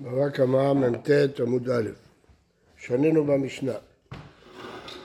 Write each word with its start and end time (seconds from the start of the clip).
בבא 0.00 0.28
קמא 0.28 0.72
מ"ט 0.72 1.10
עמוד 1.40 1.70
א', 1.70 1.90
שנינו 2.76 3.24
במשנה. 3.24 3.74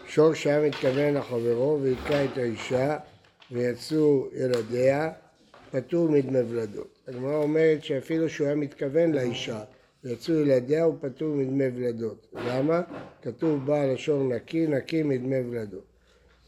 שור 0.08 0.34
שהיה 0.34 0.68
מתכוון 0.68 1.14
לחברו 1.14 1.80
והכה 1.84 2.26
את 2.26 2.38
האישה 2.38 2.98
ויצאו 3.52 4.28
ילדיה, 4.34 5.12
פטור 5.72 6.10
מדמי 6.10 6.40
ולדות. 6.40 7.00
הגמרא 7.08 7.36
אומרת 7.36 7.84
שאפילו 7.84 8.30
שהוא 8.30 8.48
היה 8.48 8.56
מתכוון 8.56 9.12
לאישה 9.12 9.64
ויצאו 10.04 10.34
ילדיה 10.34 10.84
הוא 10.84 10.96
פטור 11.02 11.36
מדמי 11.36 11.68
ולדות. 11.76 12.28
למה? 12.34 12.82
כתוב 13.22 13.66
בעל 13.66 13.94
השור 13.94 14.24
נקי, 14.24 14.68
נקי 14.68 15.04
מדמי 15.04 15.40
ולדות. 15.50 15.86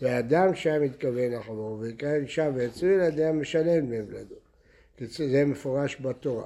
והאדם 0.02 0.56
שהיה 0.56 0.80
מתכוון 0.80 1.32
לחברו 1.32 1.80
והכה 1.80 1.94
את 1.96 2.04
האישה 2.04 2.50
ויצאו 2.56 2.88
ילדיה 2.88 3.32
משלם 3.32 3.86
דמי 3.86 4.02
ולדות. 4.08 4.40
זה 5.10 5.46
מפורש 5.46 5.98
בתורה. 6.02 6.46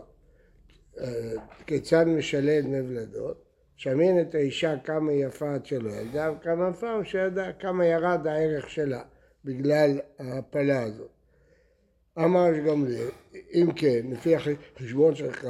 כיצד 1.65 2.05
משלם 2.07 2.61
דמי 2.61 2.81
ולדות? 2.81 3.49
שמין 3.75 4.21
את 4.21 4.35
האישה 4.35 4.75
כמה 4.83 5.13
יפה 5.13 5.53
עד 5.53 5.65
שלא 5.65 5.89
ילדה, 5.89 6.31
וכמה 6.31 6.73
פעם 6.73 7.03
שידע 7.03 7.51
כמה 7.59 7.85
ירד 7.85 8.27
הערך 8.27 8.69
שלה 8.69 9.01
בגלל 9.45 9.99
ההפלה 10.19 10.83
הזאת. 10.83 11.09
אמר 12.17 12.57
גמליאל, 12.67 13.09
אם 13.53 13.71
כן, 13.75 14.01
לפי 14.11 14.35
החשבון 14.35 15.15
שלך, 15.15 15.47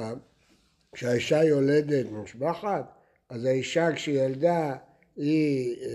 כשהאישה 0.93 1.43
יולדת 1.43 2.11
מושבחת, 2.11 2.85
אז 3.29 3.45
האישה 3.45 3.91
כשהיא 3.95 4.21
ילדה 4.21 4.75
היא, 5.15 5.75
אה, 5.81 5.89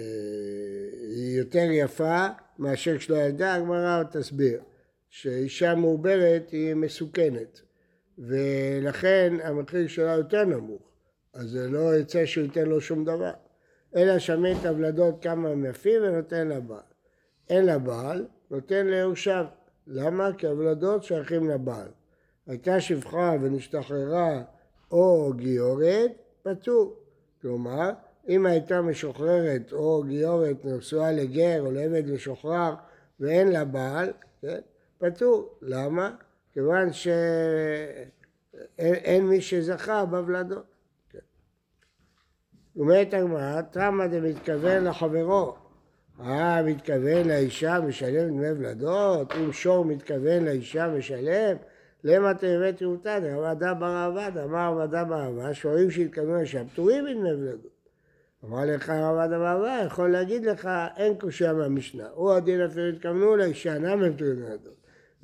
היא 1.17 1.39
יותר 1.39 1.69
יפה 1.73 2.27
מאשר 2.59 2.99
כשלא 2.99 3.17
ילדה, 3.17 3.55
הגמרא 3.55 4.03
תסביר, 4.13 4.63
שאישה 5.09 5.75
מעוברת 5.75 6.51
היא 6.51 6.75
מסוכנת. 6.75 7.64
ולכן 8.19 9.35
המחיר 9.43 9.89
שלה 9.89 10.13
יותר 10.13 10.45
נמוך, 10.45 10.83
אז 11.35 11.51
זה 11.51 11.69
לא 11.69 11.97
יצא 11.97 12.27
שהוא 12.27 12.45
ייתן 12.45 12.67
לו 12.67 12.81
שום 12.81 13.05
דבר. 13.05 13.33
אלא 13.97 14.19
שמין 14.19 14.57
את 14.61 14.67
הוולדות 14.67 15.23
כמה 15.23 15.69
יפים 15.69 16.03
ונותן 16.03 16.49
לבעל. 16.49 16.81
אין 17.49 17.67
לבעל, 17.67 18.27
נותן 18.51 18.87
ליורשיו. 18.87 19.45
למה? 19.87 20.31
כי 20.39 20.47
הוולדות 20.47 21.05
שייכים 21.05 21.51
לבעל. 21.51 21.89
הייתה 22.47 22.81
שפחה 22.81 23.33
ונשתחררה 23.43 24.43
או 24.91 25.33
גיורת, 25.37 26.11
פטור. 26.43 26.97
כלומר, 27.43 27.91
אם 28.29 28.47
הייתה 28.47 28.83
משוחררת 28.83 29.73
או 29.73 30.03
גיורת 30.03 30.65
נשואה 30.65 31.13
לגר 31.13 31.61
או 31.61 31.71
לעבד 31.73 32.11
משוחרר 32.11 32.75
ואין 33.21 33.49
לה 33.53 33.65
בעל, 33.65 34.13
כן? 34.43 34.61
פטור. 34.99 35.59
למה? 35.63 36.11
כיוון 36.55 36.93
שאין 36.93 38.17
מי 39.27 39.41
שזכה 39.41 40.05
בוולדות. 40.05 40.65
כן. 41.11 41.19
אומרת 42.77 43.15
הגמרא, 43.15 43.63
תמה 43.63 44.07
דמתכוון 44.07 44.85
לחברו. 44.85 45.55
אה, 46.21 46.63
מתכוון 46.63 47.29
לאישה 47.29 47.81
משלם 47.81 48.29
דמי 48.29 48.51
ולדות? 48.51 49.33
אם 49.33 49.53
שור 49.53 49.85
מתכוון 49.85 50.45
לאישה 50.45 50.89
משלם? 50.89 51.57
למה 52.05 52.35
תאבי 52.35 52.73
תאותא? 52.73 53.19
דרבדה 53.19 53.75
ברעבד, 53.75 54.39
אמר 54.45 54.73
רבדה 54.73 55.05
ברעבד, 55.05 55.53
שורים 55.53 55.91
שהתכוונו 55.91 56.35
לאישה 56.35 56.65
פטורים 56.73 57.05
מדמי 57.05 57.33
ולדות. 57.33 57.75
אמר 58.45 58.65
לך 58.65 58.91
רבדה 58.91 59.39
ברעבד, 59.39 59.85
יכול 59.87 60.13
להגיד 60.13 60.45
לך, 60.45 60.69
אין 60.97 61.19
קושייה 61.19 61.53
מהמשנה. 61.53 62.09
הוא 62.15 62.33
הדין 62.33 62.61
אפילו 62.61 62.89
התכוונו 62.89 63.37
לאישה, 63.37 63.79
למה 63.79 64.07
הם 64.07 64.15
פטורים 64.15 64.45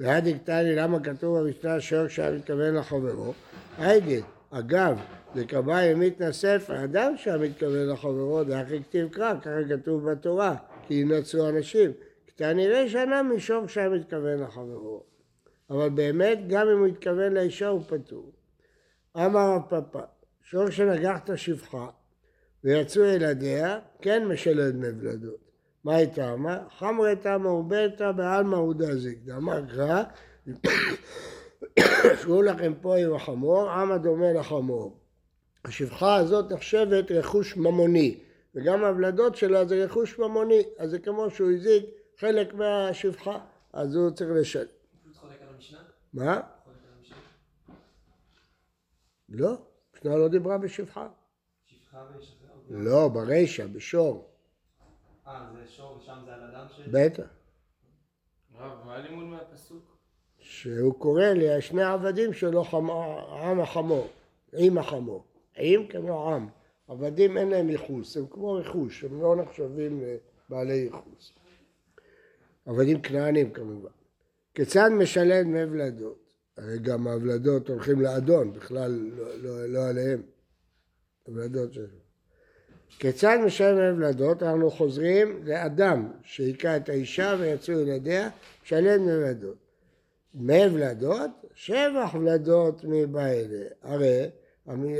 והיה 0.00 0.20
דקטני 0.20 0.76
למה 0.76 1.00
כתוב 1.00 1.38
במשנה 1.38 1.80
שור 1.80 2.08
שהיה 2.08 2.30
מתכוון 2.30 2.74
לחברו? 2.74 3.34
הייגד, 3.78 4.22
אגב, 4.50 4.98
דקבע 5.34 5.82
ימית 5.82 6.20
נספר, 6.20 6.84
אדם 6.84 7.12
שהיה 7.16 7.38
מתכוון 7.38 7.88
לחברו, 7.88 8.44
דאחי 8.44 8.82
כתיב 8.82 9.08
קרא, 9.08 9.34
ככה 9.40 9.50
כתוב 9.68 10.10
בתורה, 10.10 10.56
כי 10.86 10.94
ינצרו 10.94 11.48
אנשים. 11.48 11.92
קטני 12.26 12.68
ריש 12.68 12.92
שנה 12.92 13.22
משור 13.22 13.66
שהיה 13.66 13.88
מתכוון 13.88 14.40
לחברו. 14.40 15.04
אבל 15.70 15.88
באמת, 15.88 16.38
גם 16.48 16.68
אם 16.68 16.78
הוא 16.78 16.86
התכוון 16.86 17.32
לאישה, 17.32 17.68
הוא 17.68 17.82
פטור. 17.88 18.32
אמר 19.16 19.58
פפא, 19.68 20.02
שור 20.42 20.70
שנגח 20.70 21.18
את 21.24 21.30
השפחה 21.30 21.86
ויצאו 22.64 23.04
ילדיה, 23.04 23.78
כן 24.02 24.26
משלם 24.28 24.70
דמי 24.70 24.88
ולדות. 25.00 25.49
מה 25.84 25.94
היא 25.96 26.06
טעמה? 26.06 26.58
חמרי 26.78 27.16
טעמה 27.16 27.48
ובטא 27.48 28.12
בעלמא 28.12 28.56
הודזיק. 28.56 29.18
דאמר 29.24 29.60
גרא, 29.60 30.02
שבו 32.22 32.42
לכם 32.42 32.72
פה 32.80 32.96
עם 32.96 33.14
החמור, 33.14 33.70
עם 33.70 33.92
הדומה 33.92 34.32
לחמור. 34.32 34.96
השפחה 35.64 36.16
הזאת 36.16 36.52
נחשבת 36.52 37.10
רכוש 37.10 37.56
ממוני, 37.56 38.18
וגם 38.54 38.84
הוולדות 38.84 39.36
שלה 39.36 39.64
זה 39.66 39.84
רכוש 39.84 40.18
ממוני, 40.18 40.62
אז 40.78 40.90
זה 40.90 40.98
כמו 40.98 41.30
שהוא 41.30 41.50
הזיק 41.50 41.84
חלק 42.18 42.54
מהשפחה, 42.54 43.38
אז 43.72 43.94
הוא 43.94 44.10
צריך 44.10 44.30
לשלם. 44.34 44.66
מה? 46.12 46.40
לא, 49.28 49.58
המשנה 49.94 50.16
לא 50.16 50.28
דיברה 50.28 50.58
בשפחה. 50.58 51.08
שפחה 51.66 52.04
ויש 52.16 52.36
לא, 52.70 53.08
ברישא, 53.08 53.66
בשור. 53.66 54.29
אה, 55.30 55.46
זה 55.52 55.68
שור 55.68 55.96
ושם 55.96 56.18
זה 56.24 56.34
על 56.34 56.42
אדם 56.42 56.66
ש... 56.76 56.80
בטח. 56.92 57.24
רב, 58.58 58.86
מה 58.86 58.94
הלימוד 58.94 59.24
מהפסוק? 59.24 59.96
שהוא 60.38 60.94
קורא 60.94 61.26
לשני 61.34 61.82
עבדים 61.82 62.32
שלו 62.32 62.64
עם 63.42 63.60
החמור, 63.60 64.08
עם 64.52 64.78
החמור. 64.78 65.24
עם 65.56 65.86
כמו 65.88 66.34
עם. 66.34 66.48
עבדים 66.88 67.38
אין 67.38 67.48
להם 67.48 67.70
ייחוס, 67.70 68.16
הם 68.16 68.26
כמו 68.30 68.52
רכוש, 68.52 69.04
הם 69.04 69.22
לא 69.22 69.36
נחשבים 69.36 70.02
בעלי 70.48 70.74
ייחוס. 70.74 71.32
עבדים 72.66 73.02
כנענים 73.02 73.52
כמובן. 73.52 73.90
כיצד 74.54 74.88
משלם 74.88 75.42
דמי 75.42 75.64
ולדות? 75.64 76.34
הרי 76.56 76.78
גם 76.78 77.06
הוולדות 77.08 77.68
הולכים 77.68 78.00
לאדון, 78.00 78.52
בכלל 78.52 78.90
לא, 78.90 79.34
לא, 79.34 79.66
לא 79.66 79.88
עליהם. 79.88 80.22
הוולדות 81.26 81.72
שלהם. 81.72 81.99
כיצד 82.98 83.38
משלם 83.44 83.76
דמי 83.76 84.06
ולדות? 84.06 84.42
אנחנו 84.42 84.70
חוזרים 84.70 85.40
לאדם 85.44 86.08
שהיכה 86.22 86.76
את 86.76 86.88
האישה 86.88 87.36
ויצאו 87.38 87.80
ילדיה, 87.80 88.28
משלם 88.64 88.96
דמי 88.96 89.12
ולדות. 89.12 89.56
דמי 90.34 90.66
ולדות? 90.66 91.30
שבח 91.54 92.14
ולדות 92.14 92.84
מבעלה. 92.84 93.64
הרי 93.82 94.26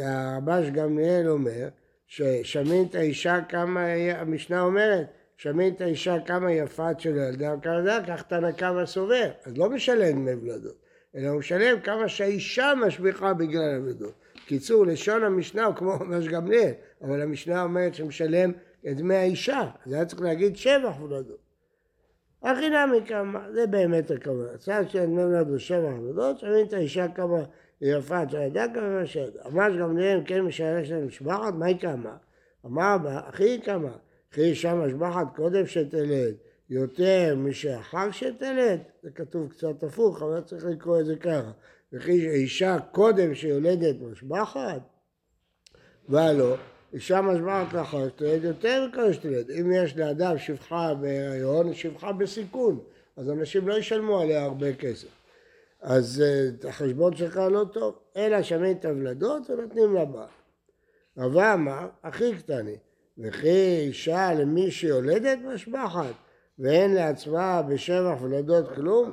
הרבש 0.03 0.71
גמליאל 0.71 1.29
אומר 1.29 1.69
ששמין 2.07 2.87
את 2.91 2.95
האישה 2.95 3.39
כמה, 3.49 3.87
המשנה 4.15 4.61
אומרת, 4.61 5.07
שמין 5.37 5.75
את 5.75 5.81
האישה 5.81 6.17
כמה 6.27 6.53
יפה 6.53 6.89
של 6.99 7.17
ילדה 7.17 7.55
וכמה 7.59 8.05
כך 8.07 8.23
תנא 8.23 8.53
קמא 8.53 8.87
סובר, 8.87 9.31
אז 9.45 9.57
לא 9.57 9.71
משלם 9.71 10.13
דמי 10.13 10.35
ולדות, 10.35 10.77
אלא 11.17 11.29
הוא 11.29 11.39
משלם 11.39 11.81
כמה 11.81 12.09
שהאישה 12.09 12.73
משביחה 12.87 13.35
בגלל 13.35 13.75
הוולדות. 13.77 14.13
קיצור, 14.51 14.87
לשון 14.87 15.25
המשנה 15.25 15.65
הוא 15.65 15.75
כמו 15.75 15.91
רבש 15.91 16.29
גמליאל, 16.29 16.73
אבל 17.03 17.23
המשנה 17.23 17.63
אומרת 17.63 17.95
שמשלם 17.95 18.53
את 18.89 18.97
דמי 18.97 19.15
האישה, 19.15 19.71
אז 19.87 19.93
היה 19.93 20.05
צריך 20.05 20.23
להגיד 20.23 20.57
שבח 20.57 21.01
ולדות. 21.03 21.39
הכי 22.43 22.69
נמי 22.69 23.07
כמה, 23.07 23.47
זה 23.53 23.67
באמת 23.67 24.11
הכוונה. 24.11 24.59
צד 24.59 24.85
של 24.89 25.05
דמי 25.05 25.25
ולדות 25.25 25.61
שבח 25.61 25.99
ולדות, 26.03 26.39
שמין 26.39 26.67
את 26.67 26.73
האישה 26.73 27.07
כמה 27.09 27.39
יפה, 27.81 28.23
אתה 28.23 28.39
יודע 28.39 28.67
כמה 28.75 29.07
שידע. 29.07 29.41
אמר 29.47 29.77
גמליאל 29.77 30.23
כן 30.25 30.41
משערך 30.41 30.87
של 30.87 31.05
משבחת, 31.05 31.55
מה 31.55 31.67
היא 31.67 31.79
כמה? 31.79 32.17
אמר 32.67 32.97
בה, 33.03 33.21
אחי 33.29 33.61
כמה? 33.65 33.93
אחי 34.33 34.41
אישה 34.41 34.75
משבחת 34.75 35.27
קודם 35.37 35.67
שתלד, 35.67 36.35
יותר 36.71 37.35
משאחר 37.37 38.11
שתלד? 38.11 38.81
זה 39.03 39.11
כתוב 39.11 39.49
קצת 39.51 39.83
הפוך, 39.83 40.23
אבל 40.23 40.41
צריך 40.41 40.65
לקרוא 40.65 41.01
את 41.01 41.07
זה 41.07 41.17
ככה. 41.17 41.51
וכי 41.93 42.31
אישה 42.31 42.77
קודם 42.93 43.35
שיולדת 43.35 43.97
משבחת? 44.01 44.81
והלא, 46.09 46.57
אישה 46.93 47.21
משבחת 47.21 47.73
לאחר 47.73 48.09
שתלד 48.09 48.45
יותר 48.45 48.87
מקודם 48.89 49.13
שתלד. 49.13 49.51
אם 49.51 49.73
יש 49.73 49.97
לאדם 49.97 50.39
שפחה 50.39 50.95
בהיריון, 50.95 51.75
שפחה 51.75 52.13
בסיכון, 52.13 52.81
אז 53.17 53.31
אנשים 53.31 53.69
לא 53.69 53.79
ישלמו 53.79 54.21
עליה 54.21 54.45
הרבה 54.45 54.75
כסף. 54.75 55.09
אז 55.83 56.25
את 56.49 56.65
החשבון 56.65 57.17
שלך 57.17 57.37
לא 57.37 57.65
טוב, 57.73 57.99
אלא 58.17 58.43
שמים 58.43 58.77
את 58.77 58.85
הוולדות 58.85 59.51
ונותנים 59.51 59.95
לבעל. 59.95 60.29
רבה 61.19 61.55
אמר, 61.55 61.89
הכי 62.03 62.37
קטני, 62.37 62.77
וכי 63.19 63.79
אישה 63.81 64.35
למי 64.35 64.71
שיולדת 64.71 65.39
משבחת, 65.55 66.15
ואין 66.59 66.95
לעצמה 66.95 67.63
בשבח 67.63 68.23
ולדות 68.23 68.75
כלום. 68.75 69.11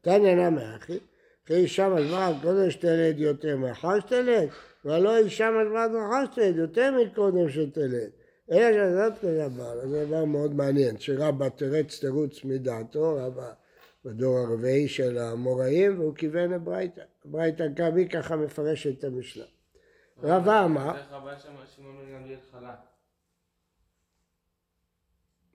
תניא 0.00 0.34
נמי 0.34 0.76
אחי. 0.76 0.98
וכי 1.44 1.54
אישה 1.54 1.88
משבחת 1.88 2.42
קודם 2.42 2.70
שתלד 2.70 3.18
יותר 3.18 3.56
מאחר 3.56 4.00
שתלד, 4.00 4.48
ולא 4.84 5.16
אישה 5.16 5.50
משבחת 5.50 5.90
מאחר 5.90 6.32
שתלד 6.32 6.56
יותר 6.56 6.90
מקודם 7.02 7.48
שתלד. 7.48 8.10
אלא 8.50 8.72
שזאת 8.72 9.18
כזה 9.18 9.44
הבעל, 9.44 9.88
זה 9.88 10.06
דבר 10.06 10.24
מאוד 10.24 10.54
מעניין, 10.54 10.98
שרבא 10.98 11.48
תרץ 11.48 12.00
תירוץ 12.00 12.44
מדעתו, 12.44 13.16
רבא 13.16 13.52
בדור 14.04 14.38
הרביעי 14.38 14.88
של 14.88 15.18
האמוראים, 15.18 16.00
והוא 16.00 16.14
כיוון 16.14 16.50
לברייתא. 16.50 17.02
ברייתא 17.24 17.66
גם 17.74 17.96
היא 17.96 18.08
ככה 18.08 18.36
מפרשת 18.36 18.98
את 18.98 19.04
המשנה. 19.04 19.44
רבא 20.22 20.64
אמר, 20.64 20.96
איך 20.98 21.10
רבה 21.10 21.38
שם 21.38 21.54
שמעון 21.76 21.96
בן 21.96 22.12
גמליאל 22.12 22.38
חלק? 22.50 22.78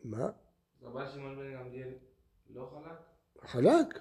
מה? 0.04 0.30
רבה 0.82 1.10
שמעון 1.10 1.36
בן 1.36 1.54
גמליאל 1.54 1.90
לא 2.50 2.70
חלק? 2.74 2.98
חלק. 3.50 4.00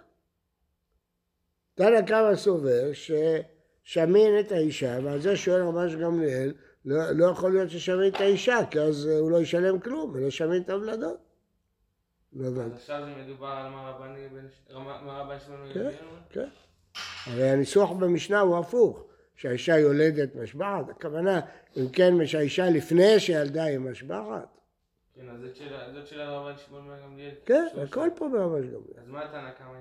תנא 1.74 2.00
קמא 2.02 2.36
סובר 2.36 2.90
ששמין 2.92 4.40
את 4.40 4.52
האישה, 4.52 4.98
ועל 5.04 5.20
זה 5.20 5.36
שואל 5.36 5.62
רבש 5.62 5.94
גמליאל, 5.94 6.52
לא, 6.84 7.10
לא 7.10 7.26
יכול 7.26 7.52
להיות 7.52 7.70
ששמין 7.70 8.08
את 8.08 8.20
האישה, 8.20 8.58
כי 8.70 8.80
אז 8.80 9.06
הוא 9.06 9.30
לא 9.30 9.40
ישלם 9.40 9.78
כלום, 9.80 10.16
אלא 10.16 10.30
שמין 10.30 10.62
את 10.62 10.70
הוולדות. 10.70 11.16
לא 12.32 12.46
הבנתי. 12.48 12.74
עכשיו 12.74 13.04
זה 13.04 13.22
מדובר 13.22 13.46
על 13.46 13.68
מה 13.72 13.90
רבני 13.90 14.26
רבן 14.68 15.38
שמעון 15.46 15.72
כן? 15.74 15.90
כן. 16.30 16.48
הרי 17.26 17.50
הניסוח 17.50 17.90
במשנה 17.92 18.40
הוא 18.40 18.58
הפוך, 18.58 19.04
שהאישה 19.36 19.78
יולדת 19.78 20.34
משבחת, 20.36 20.88
הכוונה, 20.90 21.40
אם 21.76 21.88
כן, 21.92 22.26
שהאישה 22.26 22.70
לפני 22.70 23.20
שילדה 23.20 23.64
היא 23.64 23.78
משבחת. 23.78 24.58
כן, 25.14 25.28
אז 25.28 25.40
זאת 25.94 26.06
שאלה- 26.06 26.24
לרבן 26.24 26.52
שמעון 26.66 26.88
בן 26.88 27.02
גמליאל. 27.02 27.34
כן. 27.46 27.66
הכל 27.82 28.08
פה 28.16 28.28
ברבש 28.32 28.64
גמליאל. 28.64 29.00
אז 29.02 29.08
מה 29.08 29.20
תנא 29.28 29.50
קמא? 29.50 29.78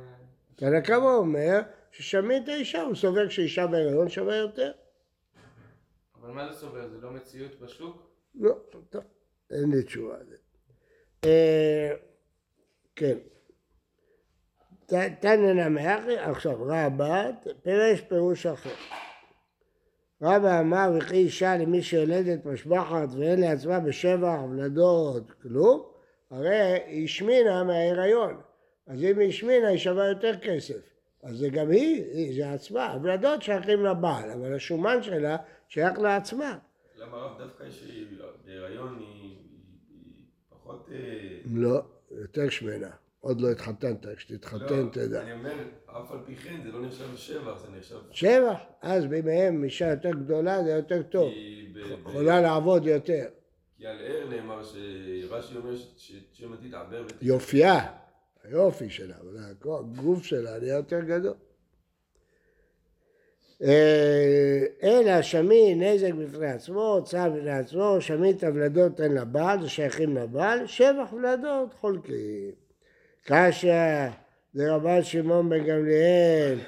תנא 0.56 0.80
קמא 0.80 1.06
אומר 1.16 1.60
ששמין 1.94 2.44
את 2.44 2.50
האישה, 2.50 2.82
הוא 2.82 2.96
סובר 2.96 3.30
שאישה 3.30 3.68
בהיריון 3.68 4.10
שווה 4.10 4.36
יותר. 4.36 4.72
אבל 6.22 6.32
מה 6.32 6.54
זה 6.54 6.60
סובר? 6.60 6.90
זה 6.90 7.02
לא 7.02 7.12
מציאות 7.12 7.60
בשוק? 7.60 8.12
לא, 8.36 8.56
טוב, 8.90 9.04
אין 9.52 9.72
לי 9.72 9.84
תשובה 9.84 10.16
על 10.16 10.26
זה. 10.30 10.36
אה, 11.26 11.96
כן. 12.96 13.18
תנא 15.20 15.54
נמי 15.54 15.88
עכשיו 16.18 16.64
רבא 16.66 17.32
פירש 17.64 18.02
פירוש 18.02 18.46
אחר. 18.46 18.76
רבא 20.22 20.60
אמר 20.60 20.92
וכי 20.98 21.16
אישה 21.16 21.58
למי 21.58 21.82
שיולדת 21.82 22.46
משבחת 22.46 23.08
ואין 23.18 23.42
לעצמה 23.42 23.80
בשבח 23.80 24.40
ולדות 24.50 25.32
כלום, 25.32 25.84
הרי 26.32 26.58
היא 26.86 27.06
השמינה 27.06 27.64
מההיריון. 27.64 28.42
אז 28.88 29.04
אם 29.04 29.20
היא 29.20 29.30
השמינה 29.30 29.68
היא 29.68 29.78
שווה 29.78 30.08
יותר 30.08 30.40
כסף. 30.42 30.93
אז 31.24 31.38
זה 31.38 31.50
גם 31.50 31.72
היא, 31.72 32.04
היא 32.14 32.36
זה 32.36 32.52
עצמה. 32.54 32.92
הוולדות 32.92 33.42
שייכים 33.42 33.86
לבעל, 33.86 34.32
אבל 34.32 34.56
השומן 34.56 35.04
שלה 35.04 35.38
שייך 35.68 36.00
לעצמה. 36.00 36.58
למה 36.98 37.18
הרב 37.18 37.38
דווקא 37.42 37.70
שהיא 37.70 38.06
בהיריון 38.46 38.98
היא 39.00 39.36
פחות... 40.50 40.90
אה, 40.92 41.38
לא, 41.46 41.82
יותר 42.12 42.50
שמנה. 42.50 42.90
עוד 43.20 43.42
לא 43.42 43.52
התחתנת, 43.52 44.06
כשתתחתן 44.16 44.80
לא, 44.86 44.90
תדע. 44.92 45.22
אני 45.22 45.34
אומר, 45.34 45.54
אף 45.86 46.12
על 46.12 46.18
פי 46.26 46.36
כן 46.36 46.62
זה 46.64 46.72
לא 46.72 46.86
נחשב 46.86 47.16
שבח, 47.16 47.58
זה 47.66 47.78
נחשב... 47.78 47.96
שבע, 48.12 48.54
אז 48.82 49.06
בימיהם 49.06 49.64
אישה 49.64 49.90
יותר 49.92 50.12
גדולה 50.12 50.64
זה 50.64 50.70
יותר 50.72 51.02
טוב. 51.04 51.32
כי 51.34 51.72
ב- 51.74 51.78
יכולה 52.00 52.42
לעבוד 52.42 52.86
יותר. 52.86 53.26
כי 53.78 53.88
על 53.88 53.98
ער 54.02 54.30
נאמר 54.30 54.64
שרש"י 54.64 55.58
אומר 55.58 55.76
ש- 55.76 56.18
ששמא 56.34 56.56
תתעבר 56.68 57.04
ות... 57.06 57.14
יופייה, 57.22 57.92
היופי 58.44 58.90
שלה, 58.90 59.16
אבל 59.22 59.38
הגוף 59.80 60.24
שלה 60.24 60.60
נהיה 60.60 60.76
יותר 60.76 61.00
גדול. 61.00 61.34
אה, 63.64 64.66
אלא 64.84 65.22
שמין 65.22 65.84
נזק 65.84 66.14
בפני 66.14 66.48
עצמו, 66.48 67.00
צו 67.06 67.18
בפני 67.38 67.52
עצמו, 67.52 67.98
שמין 68.00 68.36
את 68.36 68.44
הוולדות 68.44 69.02
אין 69.02 69.14
לבעל, 69.14 69.62
זה 69.62 69.70
שייכים 69.70 70.18
לבעל, 70.18 70.68
שבח 70.68 71.14
ולדות 71.14 71.74
חולקים. 71.74 72.52
קשיא 73.26 73.74
דרבן 74.56 75.02
שמעון 75.02 75.50
בן 75.50 75.64
גמליאל, 75.64 76.60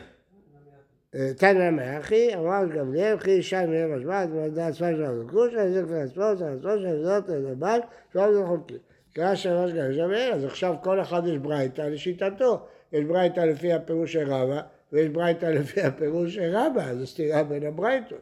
אה, 1.16 1.34
תנא 1.38 1.72
מאחי, 1.72 2.36
אמר 2.36 2.66
גמליאל, 2.76 3.16
וכי 3.16 3.32
אישה 3.32 3.66
מלב 3.66 3.92
השבעת, 3.92 4.30
ולדה 4.32 4.68
עצמה 4.68 4.88
של 4.92 5.04
שלה, 5.50 5.72
זה 5.72 5.84
בפני 5.84 6.02
עצמו, 6.02 6.36
זה 6.36 6.52
עצמו 6.52 6.70
של 6.78 6.86
הוולדות 6.86 7.30
אין 7.30 7.44
לבעל, 7.44 7.82
שבח 8.14 8.34
זה 8.34 8.46
חולקים. 8.46 8.78
קשיא 9.18 9.52
אמר 9.52 9.70
גמליאל, 9.72 10.34
אז 10.34 10.46
עכשיו 10.46 10.76
כל 10.84 11.02
אחד 11.02 11.28
יש 11.28 11.38
ברייתא 11.38 11.82
לשיטתו, 11.82 12.66
יש 12.92 13.04
ברייתא 13.04 13.40
לפי 13.40 13.74
הפירוש 13.74 14.14
של 14.14 14.34
רבא, 14.34 14.62
ויש 14.94 15.10
ברייתא 15.10 15.46
לפי 15.46 15.82
הפירוש 15.82 16.36
של 16.36 16.56
רבא, 16.56 16.94
זו 16.94 17.08
סתירה 17.08 17.44
בין 17.44 17.66
הברייתות. 17.66 18.22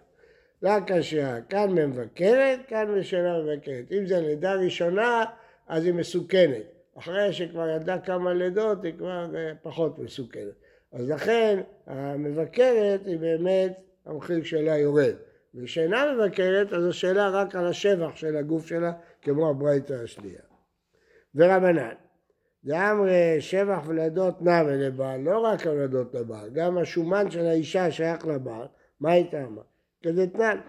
רק 0.64 0.92
השאלה, 0.92 1.42
כאן 1.50 1.70
מבקרת, 1.72 2.60
כאן 2.68 2.96
בשאלה 2.98 3.44
מבקרת. 3.44 3.92
אם 3.92 4.06
זה 4.06 4.20
לידה 4.20 4.54
ראשונה, 4.54 5.24
אז 5.68 5.86
היא 5.86 5.94
מסוכנת. 5.94 6.64
אחרי 6.98 7.34
שכבר 7.34 7.70
ילדה 7.70 8.00
כמה 8.00 8.34
לידות, 8.34 8.84
היא 8.84 8.94
כבר 8.98 9.36
אה, 9.36 9.52
פחות 9.62 10.00
מסוכנת. 10.00 10.54
אז 10.92 11.10
לכן, 11.10 11.62
המבקרת 11.88 13.06
היא 13.06 13.18
באמת, 13.18 13.80
המחיר 14.06 14.44
שלה 14.44 14.78
יורד. 14.78 15.14
ושאינה 15.56 16.06
מבקרת, 16.14 16.74
אז 16.74 16.88
השאלה 16.88 17.30
רק 17.30 17.56
על 17.56 17.68
השבח 17.68 18.16
של 18.16 18.36
הגוף 18.36 18.68
שלה, 18.68 18.92
כמו 19.22 19.50
הברייתא 19.50 19.94
השנייה. 19.94 20.53
ורבנן, 21.36 21.94
דאמרי 22.66 23.42
שבח 23.42 23.82
ולדות 23.88 24.42
נאווה 24.42 24.76
לבעל, 24.76 25.22
לא 25.22 25.40
רק 25.40 25.68
הולדות 25.68 26.14
לבעל, 26.14 26.50
גם 26.50 26.78
השומן 26.78 27.32
של 27.32 27.46
האישה 27.46 27.92
שייך 27.92 28.28
לבעל, 28.28 28.68
מה 29.00 29.12
היא 29.12 29.32
טעמה? 29.32 29.62
כדתנן. 30.04 30.60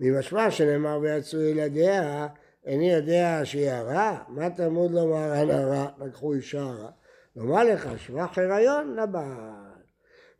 ממשמע 0.00 0.50
שנאמר 0.50 0.98
ויצאו 1.02 1.40
ילדיה, 1.40 2.26
איני 2.66 2.92
יודע 2.92 3.40
שהיא 3.44 3.70
הרע, 3.70 4.18
מה 4.28 4.50
תלמוד 4.50 4.90
לומר 4.90 5.32
על 5.32 5.50
הרע, 5.50 5.86
לקחו 5.98 6.32
אישה 6.32 6.62
הרע? 6.62 6.90
לומר 7.36 7.64
לך, 7.64 7.88
שבח 7.96 8.38
הריון 8.38 8.96
לבעל. 8.96 9.72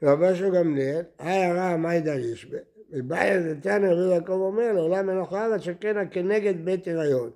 רבי 0.03 0.35
של 0.35 0.55
גמליאל, 0.55 1.03
היי 1.19 1.45
הרע, 1.45 1.77
מה 1.77 1.95
ידריש 1.95 2.47
בה? 2.47 2.59
מבעיה 2.93 3.55
דתנא 3.55 3.87
רבי 3.87 4.15
יעקב 4.15 4.33
אומר, 4.33 4.73
לעולם 4.73 5.11
אין 5.11 5.25
חייב, 5.25 5.53
עד 5.53 5.63
שכן 5.63 5.97
כנגד 6.11 6.65
בית 6.65 6.89
הריון. 6.89 7.31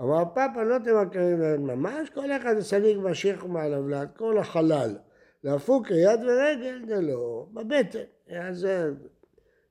אמר 0.00 0.24
פאפה 0.34 0.62
לא 0.62 0.78
תמכרים 0.78 1.40
להם 1.40 1.66
ממש, 1.66 2.10
כל 2.10 2.32
אחד 2.32 2.60
סליג 2.60 2.98
משיך 2.98 3.44
מעליו, 3.44 4.06
כל 4.16 4.38
החלל. 4.38 4.96
להפוק 5.44 5.90
יד 5.90 6.20
ורגל 6.24 6.80
זה 6.88 7.00
לא, 7.00 7.46
בבטן. 7.52 7.98
אז. 8.30 8.66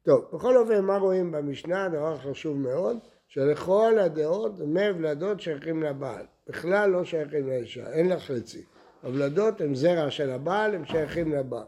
טוב, 0.04 0.26
בכל 0.34 0.58
אופן, 0.58 0.80
מה 0.86 0.98
רואים 0.98 1.32
במשנה? 1.32 1.90
דבר 1.90 2.18
חשוב 2.18 2.58
מאוד, 2.58 2.98
שלכל 3.28 4.00
הדעות 4.00 4.58
דמי 4.58 4.90
ולדות 4.90 5.42
שייכים 5.42 5.84
לבעל. 5.84 6.26
בכלל 6.48 6.90
לא 6.90 7.04
שייכים 7.04 7.48
לאישה, 7.48 7.92
אין 7.92 8.10
לה 8.10 8.20
חצי. 8.20 8.66
הוולדות 9.04 9.62
הם 9.62 9.76
זרע 9.76 10.12
של 10.12 10.32
הבעל, 10.32 10.76
הם 10.76 10.86
שייכים 10.86 11.32
לבעל. 11.32 11.66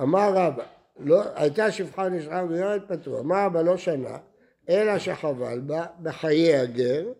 אמר 0.00 0.32
רבא, 0.34 0.64
לא, 0.98 1.22
הייתה 1.34 1.70
שפחה 1.70 2.08
נשארה 2.08 2.44
ויורד 2.48 2.80
פתוח, 2.88 3.20
אמר 3.20 3.46
רבא 3.46 3.62
לא 3.62 3.76
שנה, 3.76 4.18
אלא 4.68 4.98
שחבל 4.98 5.60
בה 5.60 5.86
בחיי 6.02 6.56
הגר, 6.56 7.12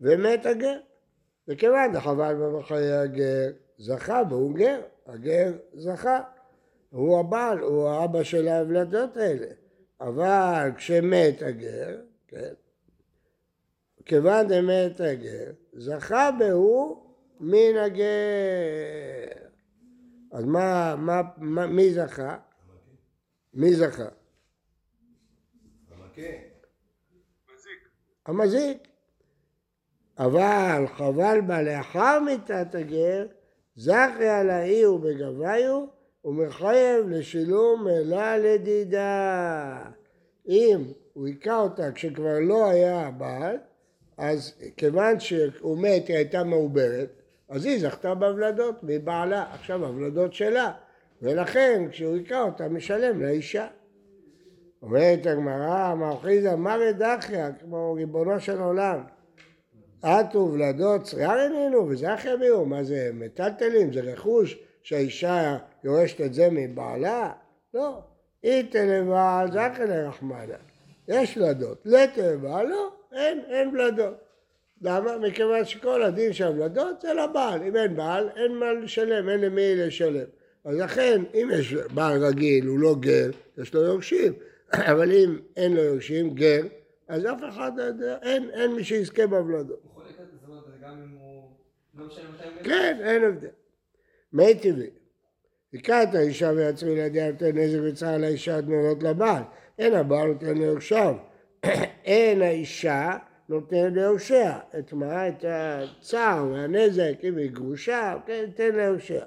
ומת 0.00 0.46
הגר. 0.46 0.78
וכיוון 1.48 1.92
דחבל 1.92 2.34
בה 2.34 2.58
בחיי 2.58 2.92
הגר, 2.92 3.50
זכה 3.78 4.22
והוא 4.30 4.54
גר, 4.54 4.80
הגר 5.06 5.52
זכה. 5.74 6.20
הוא 6.90 7.20
הבעל, 7.20 7.58
הוא 7.58 7.88
האבא 7.88 8.22
של 8.22 8.48
ההבלדות 8.48 9.16
האלה. 9.16 9.46
אבל 10.00 10.70
כשמת 10.76 11.42
הגר, 11.42 12.00
כן, 12.28 12.52
כיוון 14.04 14.48
דמת 14.48 15.00
הגר, 15.00 15.52
זכה 15.72 16.30
בהו 16.38 17.04
מן 17.40 17.76
הגר. 17.84 19.44
אז 20.32 20.44
מה, 20.44 20.94
מה, 20.98 21.22
מה, 21.36 21.66
מי 21.66 21.94
זכה? 21.94 22.38
מי 23.54 23.74
זכה? 23.74 24.08
המזיק. 28.26 28.78
אבל 30.18 30.84
חבל 30.96 31.40
בה 31.46 31.62
לאחר 31.62 32.18
מיתת 32.20 32.74
הגר, 32.74 33.26
זכי 33.76 34.28
על 34.28 34.50
האי 34.50 34.86
ובגביו, 34.86 35.84
ומחייב 36.24 37.08
לשילום 37.08 37.88
אלה 37.88 38.38
לדידה. 38.38 39.78
אם 40.48 40.84
הוא 41.12 41.26
היכה 41.26 41.60
אותה 41.60 41.92
כשכבר 41.92 42.38
לא 42.40 42.70
היה 42.70 43.06
הבעל, 43.06 43.56
אז 44.16 44.54
כיוון 44.76 45.20
שהוא 45.20 45.78
מת, 45.78 46.08
היא 46.08 46.16
הייתה 46.16 46.44
מעוברת, 46.44 47.08
אז 47.48 47.64
היא 47.64 47.80
זכתה 47.80 48.14
בוולדות 48.14 48.74
מבעלה, 48.82 49.46
עכשיו 49.52 49.84
הוולדות 49.86 50.34
שלה, 50.34 50.72
ולכן 51.22 51.82
כשהוא 51.90 52.16
היכה 52.16 52.42
אותה, 52.42 52.68
משלם 52.68 53.22
לאישה. 53.22 53.66
אומרת 54.84 55.26
הגמרא, 55.26 55.94
מאחיזה 55.94 56.56
מרי 56.56 56.92
דחיה, 56.92 57.52
כמו 57.60 57.92
ריבונו 57.92 58.40
של 58.40 58.60
עולם. 58.60 59.00
את 60.00 60.34
וולדות 60.34 61.02
צרייר 61.02 61.42
איננו 61.42 61.88
וזכיה 61.88 62.36
ביהו, 62.36 62.66
מה 62.66 62.84
זה 62.84 63.10
מטלטלים, 63.14 63.92
זה 63.92 64.00
רכוש 64.00 64.58
שהאישה 64.82 65.56
יורשת 65.84 66.20
את 66.20 66.34
זה 66.34 66.48
מבעלה? 66.50 67.32
לא. 67.74 68.00
איתה 68.44 68.84
לבעל 68.84 69.48
זכיה 69.50 69.84
לרחמנה. 69.86 70.56
יש 71.08 71.36
ולדות. 71.36 71.82
לתה 71.84 72.32
לבעל 72.32 72.66
לא, 72.66 72.92
אין, 73.12 73.40
אין 73.48 73.68
ולדות. 73.68 74.14
למה? 74.82 75.18
מכיוון 75.18 75.64
שכל 75.64 76.02
הדין 76.02 76.32
של 76.32 76.44
הוולדות 76.44 77.00
זה 77.00 77.14
לבעל. 77.14 77.62
אם 77.62 77.76
אין 77.76 77.96
בעל, 77.96 78.28
אין 78.36 78.52
מה 78.52 78.72
לשלם, 78.72 79.28
אין 79.28 79.40
למי 79.40 79.76
לשלם. 79.76 80.26
אז 80.64 80.78
לכן, 80.78 81.22
אם 81.34 81.48
יש 81.52 81.74
בעל 81.74 82.24
רגיל, 82.24 82.66
הוא 82.66 82.78
לא 82.78 82.94
גר, 83.00 83.30
יש 83.58 83.74
לו 83.74 83.82
יורשים. 83.82 84.32
אבל 84.90 85.12
אם 85.12 85.38
אין 85.56 85.72
לו 85.72 85.82
יורשים, 85.82 86.34
גר, 86.34 86.62
אז 87.08 87.26
אף 87.26 87.40
אחד, 87.48 87.72
אין, 88.22 88.50
אין 88.50 88.74
מי 88.74 88.84
שיזכה 88.84 89.26
בהוולדות. 89.26 89.80
הוא 89.82 89.90
חולק 89.94 90.06
זאת 90.16 90.48
אומרת, 90.48 90.64
גם 90.82 91.02
אם 91.02 91.16
הוא 91.18 91.50
לא 91.94 92.06
משנה 92.06 92.24
מתי? 92.30 92.64
כן, 92.64 92.98
אין 93.02 93.24
הבדל. 93.24 93.48
מי 94.32 94.54
טבעי. 94.54 94.90
היכה 95.72 96.02
את 96.02 96.14
האישה 96.14 96.52
ויצרו 96.56 96.88
ילדיה 96.88 97.30
נותן 97.30 97.58
נזק 97.58 97.78
וצער 97.84 98.18
לאישה 98.18 98.56
עד 98.56 98.68
מעונות 98.68 99.02
לבעל. 99.02 99.42
אין 99.78 99.94
הבעל 99.94 100.28
נותן 100.28 100.58
ליורשיו. 100.58 101.14
אין 102.04 102.42
האישה 102.42 103.16
נותן 103.48 103.94
ליורשיה. 103.94 104.58
את 104.78 104.92
מה? 104.92 105.28
את 105.28 105.44
הצער 105.48 106.46
והנזק, 106.52 107.12
אם 107.22 107.36
היא 107.36 107.50
גרושה, 107.50 108.16
כן, 108.26 108.44
תן 108.54 108.76
ליורשיה. 108.76 109.24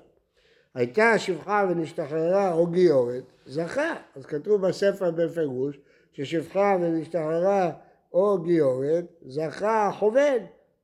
הייתה 0.74 1.20
שפחה 1.20 1.68
ונשתחררה 1.70 2.54
או 2.54 2.68
גיורת, 2.68 3.24
זכה. 3.48 3.96
אז 4.16 4.26
כתוב 4.26 4.68
בספר 4.68 5.12
בפירוש 5.12 5.80
ששפחה 6.14 6.78
ונשתחררה 6.82 7.72
או 8.14 8.42
גיורת, 8.42 9.06
זכה 9.26 9.92
חובד. 9.94 10.40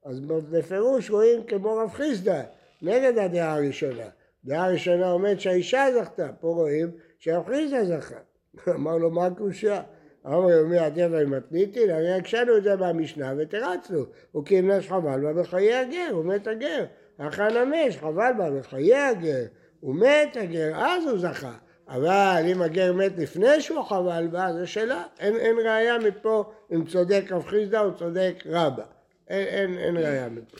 אז 0.05 0.19
בפירוש 0.51 1.09
רואים 1.09 1.43
כמו 1.43 1.75
רב 1.75 1.89
חיסדא, 1.89 2.43
נגד 2.81 3.17
הדעה 3.17 3.53
הראשונה. 3.53 4.05
דעה 4.45 4.65
הראשונה 4.65 5.11
אומרת 5.11 5.39
שהאישה 5.39 5.85
זכתה, 5.93 6.29
פה 6.39 6.47
רואים 6.47 6.91
שרב 7.19 7.45
חיסדא 7.47 7.83
זכה. 7.83 8.19
אמר 8.75 8.97
לו, 8.97 9.11
מה 9.11 9.25
הקושייה? 9.25 9.81
אמר 10.25 10.39
לו, 10.39 10.67
מי 10.67 10.79
הטבע 10.79 11.25
מתניתי? 11.25 11.91
הרי 11.91 12.13
הקשנו 12.13 12.57
את 12.57 12.63
זה 12.63 12.75
מהמשנה 12.75 13.33
ותרצנו. 13.37 14.05
הוא 14.31 14.45
קימנש 14.45 14.87
חבל 14.87 15.21
בה 15.21 15.33
בחיי 15.33 15.73
הגר, 15.73 16.09
הוא 16.11 16.25
מת 16.25 16.47
הגר. 16.47 16.85
אחא 17.17 17.47
נמש, 17.49 17.97
חבל 17.97 18.31
בה 18.37 18.51
בחיי 18.51 18.95
הגר. 18.95 19.45
הוא 19.79 19.95
מת 19.95 20.37
הגר, 20.37 20.71
אז 20.75 21.03
הוא 21.03 21.19
זכה. 21.19 21.53
אבל 21.87 22.43
אם 22.51 22.61
הגר 22.61 22.93
מת 22.93 23.11
לפני 23.17 23.61
שהוא 23.61 23.83
חבל 23.83 24.27
בה, 24.27 24.53
זו 24.53 24.67
שאלה. 24.67 25.03
אין, 25.19 25.35
אין 25.35 25.59
ראייה 25.59 25.97
מפה 25.99 26.51
אם 26.73 26.85
צודק 26.85 27.23
רב 27.31 27.45
חיסדא 27.45 27.81
או 27.81 27.97
צודק 27.97 28.43
רבא. 28.45 28.83
אין, 29.27 29.47
אין, 29.47 29.77
אין 29.77 29.97
ראייה 29.97 30.29
מפה. 30.29 30.57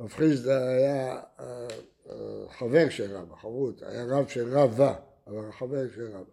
רב 0.00 0.12
חיסדא 0.12 0.52
היה 0.52 1.20
אה, 1.40 1.66
אה, 2.10 2.14
חבר 2.58 2.88
של 2.88 3.16
רבא, 3.16 3.36
חברות, 3.36 3.82
היה 3.82 4.04
רב 4.04 4.28
של 4.28 4.58
רבא, 4.58 4.94
אבל 5.26 5.52
חבר 5.52 5.84
של 5.94 6.06
רבא. 6.06 6.30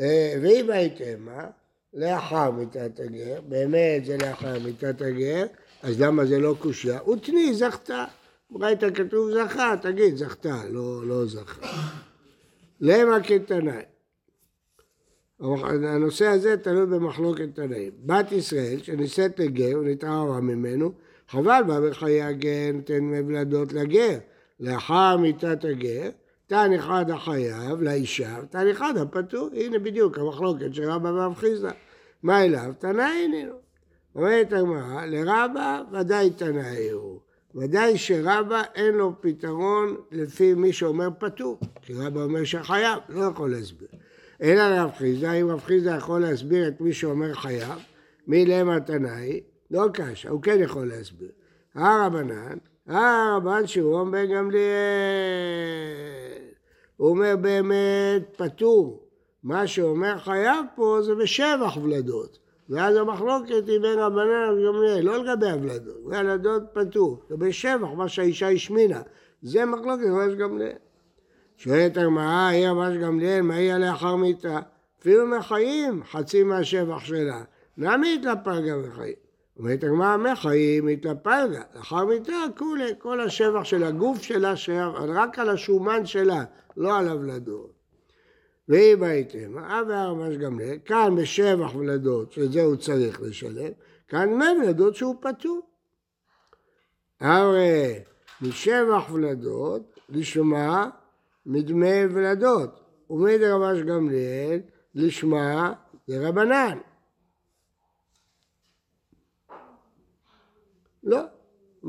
אה, 0.00 0.34
ואם 0.42 0.70
הייתם, 0.70 1.20
מה? 1.20 1.46
לאחר 1.94 2.50
מיתת 2.50 3.00
הגר, 3.00 3.40
באמת 3.48 4.04
זה 4.04 4.16
לאחר 4.16 4.58
מיתת 4.58 5.00
הגר, 5.00 5.46
אז 5.82 6.00
למה 6.00 6.26
זה 6.26 6.38
לא 6.38 6.54
קושייה? 6.58 7.08
ותני 7.08 7.54
זכתה. 7.54 8.04
ראית 8.60 8.84
כתוב 8.94 9.30
זכה, 9.30 9.74
תגיד 9.82 10.16
זכתה, 10.16 10.62
לא, 10.70 11.06
לא 11.06 11.26
זכה. 11.26 11.66
למה 12.80 13.22
כתנאי. 13.22 13.82
הנושא 15.40 16.26
הזה 16.26 16.56
תלוי 16.56 16.86
במחלוקת 16.86 17.54
תנאים. 17.54 17.92
בת 18.06 18.32
ישראל 18.32 18.78
שנישאת 18.82 19.40
לגר 19.40 19.78
ונתעררה 19.78 20.40
ממנו, 20.40 20.92
חבל 21.28 21.62
בה 21.66 21.80
בחיי 21.80 22.22
הגר 22.22 22.70
נותן 22.74 23.04
מבלדות 23.04 23.72
לגר. 23.72 24.18
לאחר 24.60 25.16
מיתת 25.16 25.64
הגר, 25.64 26.10
תן 26.46 26.72
אחד 26.72 27.10
החייב 27.10 27.82
לאישה, 27.82 28.36
תן 28.50 28.68
אחד 28.70 28.96
הפטור. 28.96 29.48
הנה 29.52 29.78
בדיוק 29.78 30.18
המחלוקת 30.18 30.74
של 30.74 30.90
רבא 30.90 31.08
ורב 31.08 31.34
חיסדא. 31.34 31.70
מה 32.22 32.44
אליו? 32.44 32.72
תנאי 32.78 33.22
איננו. 33.22 33.54
אומרת 34.14 34.52
הגמרא, 34.52 35.06
לרבא 35.06 35.82
ודאי 35.92 36.30
תנאי 36.30 36.90
הוא. 36.90 37.20
ודאי 37.54 37.98
שרבא 37.98 38.62
אין 38.74 38.94
לו 38.94 39.12
פתרון 39.20 39.96
לפי 40.10 40.54
מי 40.54 40.72
שאומר 40.72 41.08
פטור, 41.18 41.58
כי 41.82 41.94
רבא 41.94 42.22
אומר 42.22 42.44
שחייב, 42.44 42.98
לא 43.08 43.24
יכול 43.24 43.50
להסביר. 43.50 43.88
אלא 44.42 44.62
רב 44.62 44.90
חיסדא, 44.98 45.32
אם 45.32 45.50
רב 45.50 45.60
חיסדא 45.60 45.96
יכול 45.96 46.20
להסביר 46.20 46.68
את 46.68 46.80
מי 46.80 46.92
שאומר 46.92 47.34
חייב, 47.34 47.78
מי 48.26 48.46
למה 48.46 48.80
תנאי, 48.80 49.40
לא 49.70 49.86
קשה, 49.92 50.30
הוא 50.30 50.42
כן 50.42 50.58
יכול 50.60 50.88
להסביר. 50.88 51.30
הרבנן, 51.74 52.56
הרבן 52.86 53.66
שמעון 53.66 54.10
בן 54.10 54.26
גמליאל, 54.34 54.64
הוא 56.96 57.08
אומר 57.08 57.36
באמת 57.36 58.22
פטור. 58.36 59.00
מה 59.42 59.66
שאומר 59.66 60.18
חייב 60.18 60.66
פה 60.74 60.98
זה 61.02 61.14
בשבח 61.14 61.76
ולדות. 61.82 62.38
ואז 62.68 62.96
המחלוקת 62.96 63.68
היא 63.68 63.80
בין 63.80 63.98
רבנן 63.98 64.54
לגמליאל, 64.58 65.04
לא 65.04 65.24
לגבי 65.24 65.50
הוולדות, 65.50 65.96
ולדות 66.06 66.62
פטור, 66.72 67.22
לגבי 67.30 67.52
שבח, 67.52 67.88
מה 67.96 68.08
שהאישה 68.08 68.48
השמינה, 68.48 69.02
זה 69.42 69.64
מחלוקת 69.64 70.04
רבש 70.12 70.34
גמליאל. 70.34 70.76
שואלת 71.56 71.96
הגמרא, 71.96 72.48
היא 72.48 72.68
רבש 72.68 72.96
גמליאל, 72.96 73.42
מה 73.42 73.60
יהיה 73.60 73.78
לאחר 73.78 74.16
מיתה? 74.16 74.58
אפילו 75.00 75.26
מחיים 75.26 76.04
חצי 76.04 76.42
מהשבח 76.42 76.98
שלה, 76.98 77.42
נמי 77.76 78.14
התלפגה 78.14 78.76
מחיים. 78.76 79.14
אומרת 79.58 79.84
הגמרא, 79.84 80.16
מחיים 80.16 80.88
התלפגה, 80.88 81.62
לאחר 81.76 82.04
מיתה 82.04 82.32
כולי, 82.56 82.92
כל 82.98 83.20
השבח 83.20 83.64
של 83.64 83.84
הגוף 83.84 84.22
שלה, 84.22 84.54
רק 84.96 85.38
על 85.38 85.48
השומן 85.48 86.06
שלה, 86.06 86.44
לא 86.76 86.98
על 86.98 87.08
הוולדות. 87.08 87.73
ואם 88.68 89.02
הייתם, 89.02 89.58
אב 89.58 89.86
והרמש 89.88 90.36
גמליאל, 90.36 90.78
כאן 90.84 91.16
בשבח 91.16 91.74
ולדות, 91.74 92.32
שאת 92.32 92.52
זה 92.52 92.62
הוא 92.62 92.76
צריך 92.76 93.20
לשלם, 93.20 93.72
כאן 94.08 94.30
דמי 94.30 94.44
ולדות 94.62 94.94
שהוא 94.94 95.16
פטור. 95.20 95.60
הרי 97.20 98.00
משבח 98.42 99.10
ולדות 99.12 99.98
לשמה 100.08 100.90
מדמי 101.46 102.04
ולדות, 102.10 102.80
ומדרמש 103.10 103.82
גמליאל 103.82 104.60
לשמה 104.94 105.72
דרבנן. 106.08 106.78
לא, 111.04 111.20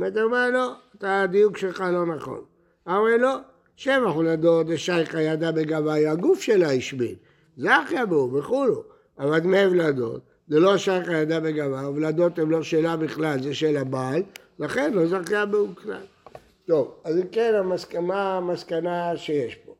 הגמרא 0.02 0.50
לא, 0.50 0.74
אתה 0.96 1.22
הדיוק 1.22 1.58
שלך 1.58 1.80
לא 1.80 2.06
נכון. 2.06 2.46
הרי 2.86 3.18
לא, 3.18 3.40
שבע 3.76 4.12
חולדות 4.12 4.68
דשייכא 4.68 5.18
ידע 5.18 5.52
בגבאי, 5.52 6.08
הגוף 6.08 6.42
שלה 6.42 6.72
השמין. 6.72 7.16
זה 7.58 7.82
אחיה 7.84 8.06
בו 8.06 8.32
וכולו. 8.34 8.84
אבל 9.20 9.40
דמי 9.40 9.66
ולדות, 9.66 10.22
זה 10.48 10.60
לא 10.60 10.78
שייכא 10.78 11.12
ידע 11.12 11.40
בגבאי, 11.40 11.86
ולדות 11.86 12.40
הן 12.40 12.50
לא 12.50 12.64
שלה 12.64 12.98
בכלל, 12.98 13.44
זה 13.44 13.54
של 13.54 13.78
הבעל, 13.78 14.24
לכן 14.60 14.94
לא 14.94 15.06
זכיה 15.06 15.46
בו 15.46 15.68
כלל. 15.76 16.06
טוב, 16.66 16.96
אז 17.04 17.18
אם 17.18 17.28
כן, 17.32 17.56
המסקנה, 17.56 18.38
המסקנה 18.38 19.18
שיש 19.18 19.56
פה. 19.56 19.74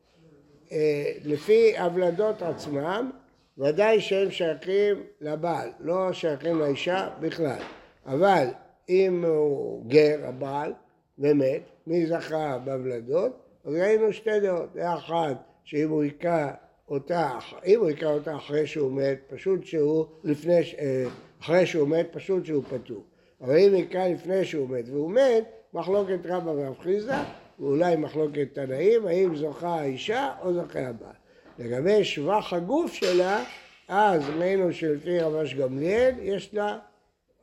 אה, 0.72 1.12
לפי 1.24 1.78
הוולדות 1.78 2.42
עצמם, 2.42 3.10
ודאי 3.58 4.00
שהם 4.00 4.30
שייכים 4.30 5.02
לבעל, 5.20 5.68
לא 5.80 6.12
שייכים 6.12 6.58
לאישה 6.58 7.08
בכלל. 7.20 7.58
אבל 8.06 8.46
אם 8.88 9.24
הוא 9.24 9.84
גר, 9.86 10.18
הבעל, 10.22 10.72
ומת, 11.18 11.62
מי 11.86 12.06
זכה 12.06 12.58
בוולדות? 12.64 13.45
אז 13.66 13.74
ראינו 13.74 14.12
שתי 14.12 14.40
דעות, 14.40 14.72
דעה 14.74 14.98
אחת 14.98 15.36
שאם 15.64 15.88
הוא 15.88 16.02
היכה 16.02 16.50
אותה, 16.88 17.38
אם 17.66 17.80
הוא 17.80 17.88
היכה 17.88 18.06
אותה 18.06 18.36
אחרי 18.36 18.66
שהוא 18.66 18.92
מת, 18.92 19.18
פשוט 19.28 19.64
שהוא 19.64 20.06
לפני, 20.24 20.60
אה, 20.78 21.04
אחרי 21.40 21.66
שהוא 21.66 21.88
מת, 21.88 22.06
פשוט 22.12 22.44
שהוא 22.44 22.64
פטור. 22.64 23.04
אבל 23.40 23.58
אם 23.58 23.74
היכה 23.74 24.08
לפני 24.08 24.44
שהוא 24.44 24.68
מת 24.68 24.84
והוא 24.88 25.10
מת, 25.10 25.44
מחלוקת 25.74 26.18
רבא 26.24 26.50
ורב 26.50 26.78
חיסדא, 26.82 27.24
ואולי 27.58 27.96
מחלוקת 27.96 28.48
תנאים, 28.52 29.06
האם 29.06 29.36
זוכה 29.36 29.80
האישה 29.80 30.34
או 30.42 30.54
זוכה 30.54 30.88
הבעל. 30.88 31.12
לגבי 31.58 32.04
שבח 32.04 32.52
הגוף 32.52 32.92
שלה, 32.92 33.44
אז 33.88 34.22
ראינו 34.38 34.72
שלפי 34.72 35.20
רבש 35.20 35.54
גמליאל 35.54 36.14
יש 36.20 36.54
לה 36.54 36.78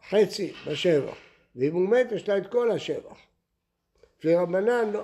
חצי 0.10 0.54
בשבח, 0.68 1.16
ואם 1.56 1.74
הוא 1.74 1.90
מת 1.90 2.12
יש 2.12 2.30
לה 2.30 2.38
את 2.38 2.48
כל 2.48 2.72
השבח. 2.72 3.18
לפי 4.18 4.36
רבנן 4.36 4.92
לא. 4.94 5.04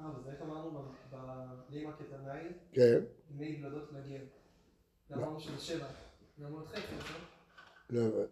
אה, 0.00 0.04
אז 0.16 0.28
איך 0.28 0.42
אמרנו 0.42 0.82
בלימה 1.70 1.92
כתנאי? 1.92 2.63
כן. 2.74 3.00
מי 3.30 3.62
ולדות 3.64 3.92
לגר. 3.92 4.24
אמרנו 5.12 5.40
שזה 5.40 5.58
שבע. 5.58 5.86
אמרנו 6.40 6.62
את 6.62 6.68
חצי, 6.68 6.94
נכון? 6.98 7.20
לא. 7.90 8.24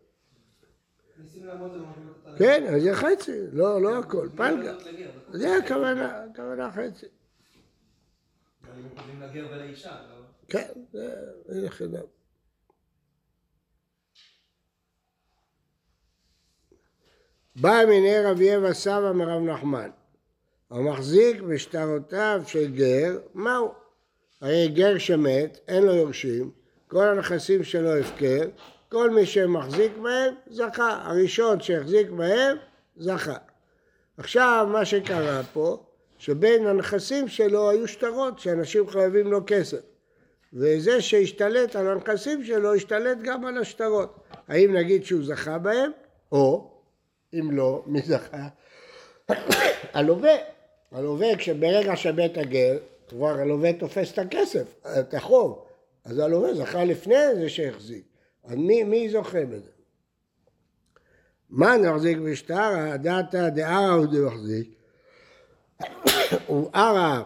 כן, 2.39 2.65
אז 2.75 2.83
זה 2.83 2.95
חצי, 2.95 3.47
לא, 3.53 3.83
לא 3.83 3.99
הכל, 3.99 4.29
פלגה. 4.37 4.77
זה 5.33 5.57
הכוונה, 5.57 6.25
הכוונה 6.25 6.71
חצי. 6.73 7.07
כן, 10.49 10.69
זה 11.47 11.71
חינם. 11.71 12.03
בא 17.57 17.85
מיני 17.89 18.19
רבי 18.25 18.57
אבא 18.57 18.73
סבא 18.73 19.13
מרב 19.13 19.43
נחמן, 19.43 19.91
המחזיק 20.71 21.41
בשטרותיו 21.41 22.43
של 22.47 22.75
גר, 22.75 23.19
מהו? 23.35 23.82
הרי 24.43 24.69
גר 24.69 24.99
שמת, 24.99 25.59
אין 25.69 25.83
לו 25.83 25.95
יורשים, 25.95 26.51
כל 26.89 27.09
הנכסים 27.09 27.65
שלו 27.65 27.97
הפקר, 27.97 28.49
כל 28.89 29.11
מי 29.11 29.27
שמחזיק 29.27 29.93
בהם 30.03 30.35
זכה. 30.51 31.01
הראשון 31.05 31.61
שהחזיק 31.61 32.11
בהם 32.11 32.57
זכה. 32.97 33.37
עכשיו 34.17 34.69
מה 34.73 34.85
שקרה 34.85 35.43
פה, 35.53 35.83
שבין 36.19 36.67
הנכסים 36.67 37.29
שלו 37.29 37.71
היו 37.71 37.89
שטרות 37.89 38.39
שאנשים 38.39 38.91
חייבים 38.91 39.33
לו 39.33 39.41
כסף. 39.47 39.81
וזה 40.53 41.01
שהשתלט 41.01 41.77
על 41.77 41.89
הנכסים 41.89 42.45
שלו, 42.45 42.75
השתלט 42.75 43.19
גם 43.23 43.47
על 43.47 43.59
השטרות. 43.59 44.21
האם 44.49 44.77
נגיד 44.77 45.05
שהוא 45.05 45.25
זכה 45.25 45.59
בהם, 45.59 45.91
או 46.33 46.71
אם 47.35 47.51
לא, 47.51 47.83
מי 47.87 48.01
זכה? 48.03 48.49
הלווה. 49.95 50.35
הלווה, 50.93 51.37
כשברגע 51.37 51.97
שבית 51.97 52.39
הגר, 52.39 52.79
כבר 53.13 53.41
הלווה 53.41 53.73
תופס 53.73 54.13
את 54.13 54.19
הכסף, 54.19 54.75
את 55.01 55.15
החוב. 55.15 55.65
אז 56.05 56.19
הלווה 56.19 56.55
זכה 56.55 56.85
לפני 56.85 57.35
זה 57.35 57.49
שהחזיק. 57.49 58.05
אז 58.45 58.55
מי, 58.55 58.85
מי 58.85 59.11
זוכה 59.11 59.45
בזה? 59.45 59.71
מה 61.51 61.77
נחזיק 61.77 62.19
בשטרה? 62.19 62.97
דעתא 62.97 63.49
דערא 63.49 63.91
הוא 63.91 64.07
דמחזיק. 64.07 64.69
וערא 66.51 67.23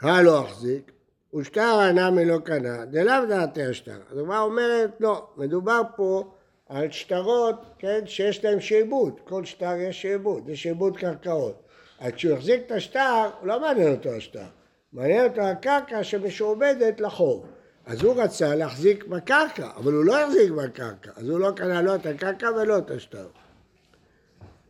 הלא 0.00 0.38
החזיק, 0.40 0.92
ושטרה 1.34 1.92
נמי 1.92 2.24
לא 2.24 2.38
קנה, 2.44 2.84
דלאו 2.84 3.26
דעתי 3.28 3.62
השטרה. 3.62 3.96
אז 4.10 4.18
הגמרא 4.18 4.40
אומרת, 4.40 4.90
לא, 5.00 5.26
מדובר 5.36 5.82
פה 5.96 6.32
על 6.68 6.90
שטרות, 6.90 7.54
כן, 7.78 8.00
שיש 8.06 8.44
להם 8.44 8.60
שעבוד, 8.60 9.20
כל 9.24 9.44
שטר 9.44 9.76
יש 9.78 10.02
שעבוד, 10.02 10.46
זה 10.46 10.56
שעבוד 10.56 10.96
קרקעות. 10.96 11.62
אז 12.00 12.12
כשהוא 12.12 12.34
החזיק 12.34 12.62
את 12.66 12.72
השטר, 12.72 13.30
לא 13.42 13.60
מעניין 13.60 13.94
אותו 13.94 14.08
השטר, 14.08 14.44
מעניין 14.92 15.24
אותו 15.24 15.40
הקרקע 15.40 16.04
שמשועבדת 16.04 17.00
לחוב. 17.00 17.46
אז 17.86 18.02
הוא 18.02 18.22
רצה 18.22 18.54
להחזיק 18.54 19.04
בקרקע, 19.04 19.68
אבל 19.76 19.92
הוא 19.92 20.04
לא 20.04 20.20
החזיק 20.20 20.50
בקרקע, 20.50 21.10
אז 21.16 21.28
הוא 21.28 21.40
לא 21.40 21.50
קנה 21.56 21.82
לא 21.82 21.94
את 21.94 22.06
הקרקע 22.06 22.48
ולא 22.56 22.78
את 22.78 22.90
השטר. 22.90 23.26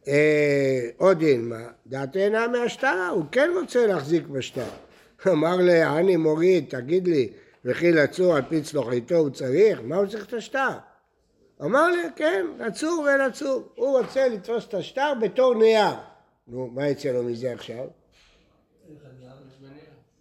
אה, 0.09 0.89
עוד 0.97 1.19
דילמה, 1.19 1.67
דעתי 1.87 2.19
אינה 2.19 2.49
מהשטרה, 2.49 3.09
הוא 3.09 3.25
כן 3.33 3.51
רוצה 3.61 3.87
להחזיק 3.87 4.27
בשטר. 4.27 4.69
אמר 5.33 5.57
לעני 5.61 6.17
מוריד, 6.17 6.65
תגיד 6.69 7.09
לי, 7.09 7.33
וכי 7.65 7.93
לצור 7.93 8.37
על 8.37 8.43
פי 8.49 8.63
צלוחיתו 8.63 9.17
הוא 9.17 9.31
צריך? 9.31 9.81
מה 9.85 9.97
הוא 9.97 10.07
צריך 10.07 10.27
את 10.27 10.33
השטר? 10.33 10.69
אמר 11.63 11.87
לי, 11.87 12.03
כן, 12.17 12.47
לצור 12.59 13.07
ולצור. 13.07 13.63
הוא 13.75 13.99
רוצה 13.99 14.29
לתפוס 14.29 14.67
את 14.69 14.75
השטר 14.75 15.13
בתור 15.21 15.55
נייר. 15.55 15.95
נו, 16.49 16.71
מה 16.75 16.89
יצא 16.89 17.09
לו 17.09 17.23
מזה 17.23 17.53
עכשיו? 17.53 17.85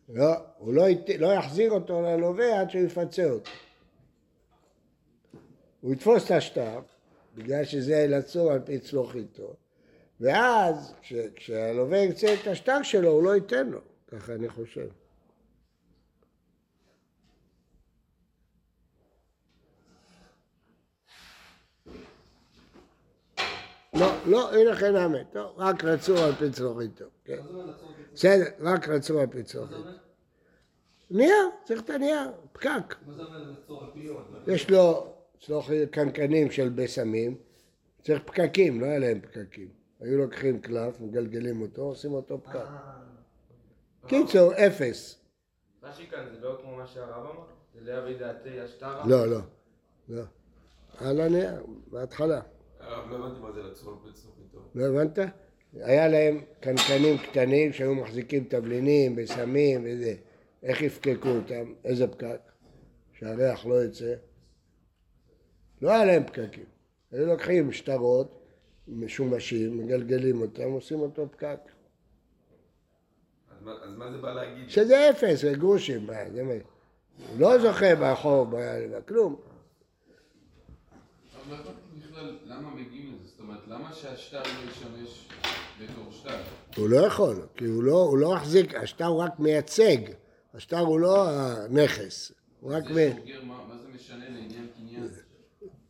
לא, 0.10 0.34
הוא 0.58 0.74
לא, 0.74 0.90
ית... 0.90 1.10
לא 1.20 1.34
יחזיר 1.34 1.72
אותו 1.72 2.02
ללווה 2.02 2.62
עד 2.62 2.70
שהוא 2.70 2.82
יפצה 2.82 3.26
אותו. 3.26 3.52
הוא 5.82 5.94
יתפוס 5.94 6.26
את 6.26 6.32
השטר, 6.32 6.80
בגלל 7.36 7.66
שזה 7.66 8.06
לצור 8.10 8.52
על 8.52 8.60
פי 8.66 8.80
צלוחיתו, 8.80 9.54
ואז 10.20 10.94
כש... 11.02 11.14
כשהלווה 11.36 11.98
ירצה 11.98 12.34
את 12.34 12.48
השטר 12.48 12.84
שלו, 12.84 13.10
הוא 13.10 13.24
לא 13.24 13.36
ייתן 13.36 13.68
לו, 13.68 13.80
ככה 14.08 14.34
אני 14.34 14.50
חושב. 14.50 14.88
לא, 24.00 24.12
לא, 24.26 24.54
הנה 24.54 24.76
כן 24.76 24.96
האמת, 24.96 25.36
לא, 25.36 25.54
רק 25.58 25.84
רצו 25.84 26.18
על 26.18 26.32
פי 26.36 26.52
צלוחיתו. 26.52 27.06
כן. 27.26 27.38
מה? 27.52 27.74
בסדר, 28.14 28.46
רק 28.60 28.88
רצו 28.88 29.20
על 29.20 29.28
פי 29.28 29.44
מה. 29.56 29.62
אומר? 29.62 29.98
נייר, 31.12 31.50
צריך 31.64 31.82
את 31.82 31.90
הנייר, 31.90 32.32
פקק. 32.52 32.96
מה 33.06 33.14
יש 34.48 34.70
לו 34.70 35.14
קנקנים 35.92 36.52
של 36.52 36.70
בשמים, 36.70 37.38
צריך 38.02 38.22
פקקים, 38.26 38.82
לא 38.82 38.86
היה 38.86 39.00
להם 39.00 39.22
פקקים. 39.22 39.68
היו 40.00 40.18
לוקחים 40.18 40.62
קלף, 40.62 41.02
מגלגלים 41.02 41.62
אותו, 41.62 41.82
עושים 41.82 42.14
אותו 42.14 42.44
פקק. 42.44 42.56
אה, 42.56 43.00
קיצור, 44.08 44.54
אפס. 44.54 45.20
רש"י 45.84 46.08
כאן 46.08 46.26
זה 46.32 46.40
לא 46.42 46.58
כמו 46.62 46.76
מה 46.76 46.88
שהרב 46.88 47.26
אמר? 47.26 47.46
זה 47.74 47.92
לא 47.92 47.98
יביא 47.98 48.20
דעתי 48.20 48.60
השטרה? 48.60 49.08
לא, 49.08 49.28
לא, 49.28 49.40
לא. 50.10 50.24
על 50.98 51.22
הנייר, 51.22 51.66
בהתחלה. 51.88 52.42
לא 53.10 53.16
הבנתי 53.16 53.40
מה 53.42 53.52
זה 53.52 53.62
פי 54.04 54.14
צלוחיתו. 54.14 54.60
לא 54.76 54.86
הבנת? 54.86 55.20
היה 55.74 56.08
להם 56.08 56.42
קנקנים 56.60 57.18
קטנים 57.18 57.74
שהיו 57.74 57.96
מחזיקים 57.96 58.44
תבלינים, 58.44 59.16
בשמים 59.16 59.82
וזה. 59.86 60.16
איך 60.64 60.82
יפקקו 60.82 61.30
אותם? 61.30 61.74
איזה 61.84 62.08
פקק? 62.08 62.40
שהריח 63.14 63.66
לא 63.66 63.84
יצא. 63.84 64.14
לא 65.82 65.90
היה 65.92 66.06
להם 66.06 66.24
פקקים. 66.24 66.66
היו 67.12 67.26
לוקחים 67.28 67.72
שטרות 67.72 68.44
משומשים, 68.88 69.78
מגלגלים 69.78 70.42
אותם, 70.42 70.72
עושים 70.72 71.00
אותו 71.00 71.28
פקק. 71.32 71.60
אז 73.52 73.64
מה- 73.64 73.72
אז 73.84 73.96
מה 73.98 74.12
זה 74.12 74.18
בא 74.18 74.34
להגיד? 74.34 74.70
שזה 74.70 75.10
אפס, 75.10 75.42
זה 75.42 75.54
גרושים, 75.54 76.08
מה, 76.08 76.14
זה 76.34 76.44
מה? 76.44 76.54
הוא 77.32 77.40
לא 77.40 77.58
זוכה 77.60 77.96
בחוב, 78.02 78.56
בכלום. 78.98 79.36
בכלל 82.18 82.36
למה 82.46 82.70
מגיעים 82.76 83.14
לזה, 83.16 83.28
זאת 83.28 83.40
אומרת, 83.40 83.60
למה 83.68 83.94
שהשטר 83.94 84.38
לא 84.44 84.72
ישמש 84.72 85.28
בתור 85.82 86.12
שטר? 86.12 86.38
הוא 86.78 86.90
לא 86.90 86.98
יכול, 86.98 87.48
כי 87.56 87.66
הוא 87.66 87.84
לא, 87.84 88.02
הוא 88.04 88.18
לא 88.18 88.36
מחזיק, 88.36 88.76
השטר 88.76 89.06
הוא 89.06 89.20
רק 89.24 89.40
מייצג, 89.40 89.98
השטר 90.54 90.80
הוא 90.80 91.00
לא 91.00 91.30
הנכס, 91.30 92.32
הוא 92.62 92.74
רק 92.74 92.84
מ... 92.84 92.94
זה 92.94 93.14
סוגר, 93.20 93.42
מה 93.44 93.56
מה 93.68 93.76
זה 93.82 93.88
משנה 93.96 94.26
לעניין 94.30 94.68
קניין? 94.78 95.08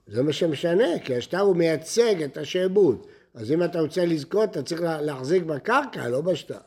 זה 0.08 0.24
מה 0.24 0.34
שמשנה, 0.34 1.00
כי 1.06 1.16
השטר 1.16 1.40
הוא 1.40 1.56
מייצג 1.56 2.24
את 2.24 2.38
השעבוד. 2.38 3.06
אז 3.34 3.52
אם 3.52 3.64
אתה 3.64 3.80
רוצה 3.80 4.06
לזכות, 4.06 4.50
אתה 4.52 4.64
צריך 4.64 4.82
לה- 4.82 5.02
להחזיק 5.02 5.44
בקרקע, 5.44 6.08
לא 6.08 6.22
בשטר. 6.22 6.58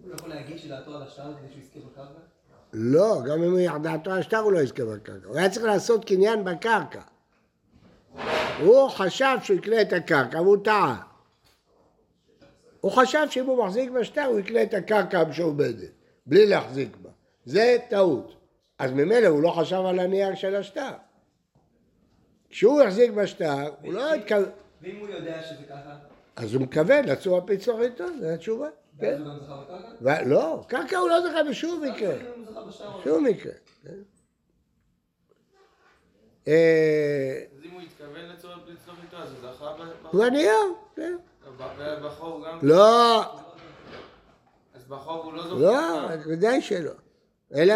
הוא 0.00 0.08
לא 0.10 0.14
יכול 0.14 0.28
להגיש 0.28 0.64
את 0.64 0.68
דעתו 0.68 0.96
על 0.96 1.02
השטר 1.02 1.22
כדי 1.22 1.48
שהוא 1.52 1.62
יזכה 1.62 1.78
בקרקע? 1.92 2.20
לא, 2.72 3.20
גם 3.26 3.42
אם 3.42 3.50
הוא 3.50 3.58
יחדעתו 3.58 4.10
השטר 4.10 4.38
הוא 4.38 4.52
לא 4.52 4.58
יזכה 4.58 4.84
בקרקע. 4.84 5.26
הוא 5.28 5.36
היה 5.38 5.50
צריך 5.50 5.66
לעשות 5.66 6.04
קניין 6.04 6.44
בקרקע. 6.44 7.00
הוא 8.60 8.88
חשב 8.88 9.36
שהוא 9.42 9.56
יקנה 9.56 9.80
את 9.80 9.92
הקרקע 9.92 10.40
והוא 10.40 10.64
טעה. 10.64 11.02
הוא 12.80 12.92
חשב 12.92 13.26
שאם 13.30 13.46
הוא 13.46 13.64
מחזיק 13.64 13.90
בשטר 13.90 14.22
הוא 14.22 14.38
יקנה 14.38 14.62
את 14.62 14.74
הקרקע 14.74 15.20
המשועבדת, 15.20 15.90
בלי 16.26 16.46
להחזיק 16.46 16.96
בה. 16.96 17.10
זה 17.44 17.76
טעות. 17.88 18.36
אז 18.78 18.92
ממילא 18.92 19.26
הוא 19.26 19.42
לא 19.42 19.50
חשב 19.50 19.82
על 19.86 19.98
הנייר 19.98 20.34
של 20.34 20.56
השטר. 20.56 20.90
כשהוא 22.50 22.82
החזיק 22.82 23.10
בשטר, 23.10 23.70
הוא 23.82 23.92
לא 23.92 24.14
התכוון... 24.14 24.50
ואם 24.82 24.96
הוא 25.00 25.08
יודע 25.08 25.42
שזה 25.42 25.64
ככה, 25.68 25.96
אז 26.36 26.54
הוא 26.54 26.62
מכוון 26.62 27.04
לצור 27.04 27.36
על 27.36 27.42
פי 27.46 27.56
צורכיתו, 27.56 28.04
זו 28.20 28.26
התשובה. 28.26 28.68
כן. 28.98 29.22
לא, 30.26 30.64
קרקע 30.68 30.98
הוא 30.98 31.08
לא 31.08 31.20
זכה 31.28 31.42
בשום 31.50 31.82
מקרה. 31.84 32.14
בשטר 32.68 32.86
או 32.86 32.98
לא? 32.98 33.04
שום 33.04 33.24
מקרה. 33.24 33.52
הוא 37.80 37.86
התכוון 37.86 38.24
לצורך 38.28 38.58
צורך 38.86 38.98
איתו, 39.02 39.16
אז 39.16 39.32
הוא 39.32 39.52
זכה 39.52 39.72
ב- 39.72 40.06
הוא 40.16 40.24
הנייר, 40.24 40.54
כן. 40.96 41.16
ובחוב 41.46 42.44
גם? 42.46 42.58
לא, 42.62 43.22
אז 44.74 44.84
בחוב 44.88 45.24
הוא 45.24 45.32
לא 45.32 45.42
זוכה? 45.48 45.56
לא, 45.60 46.08
ודאי 46.26 46.62
שלא. 46.62 46.92
אלא 47.54 47.74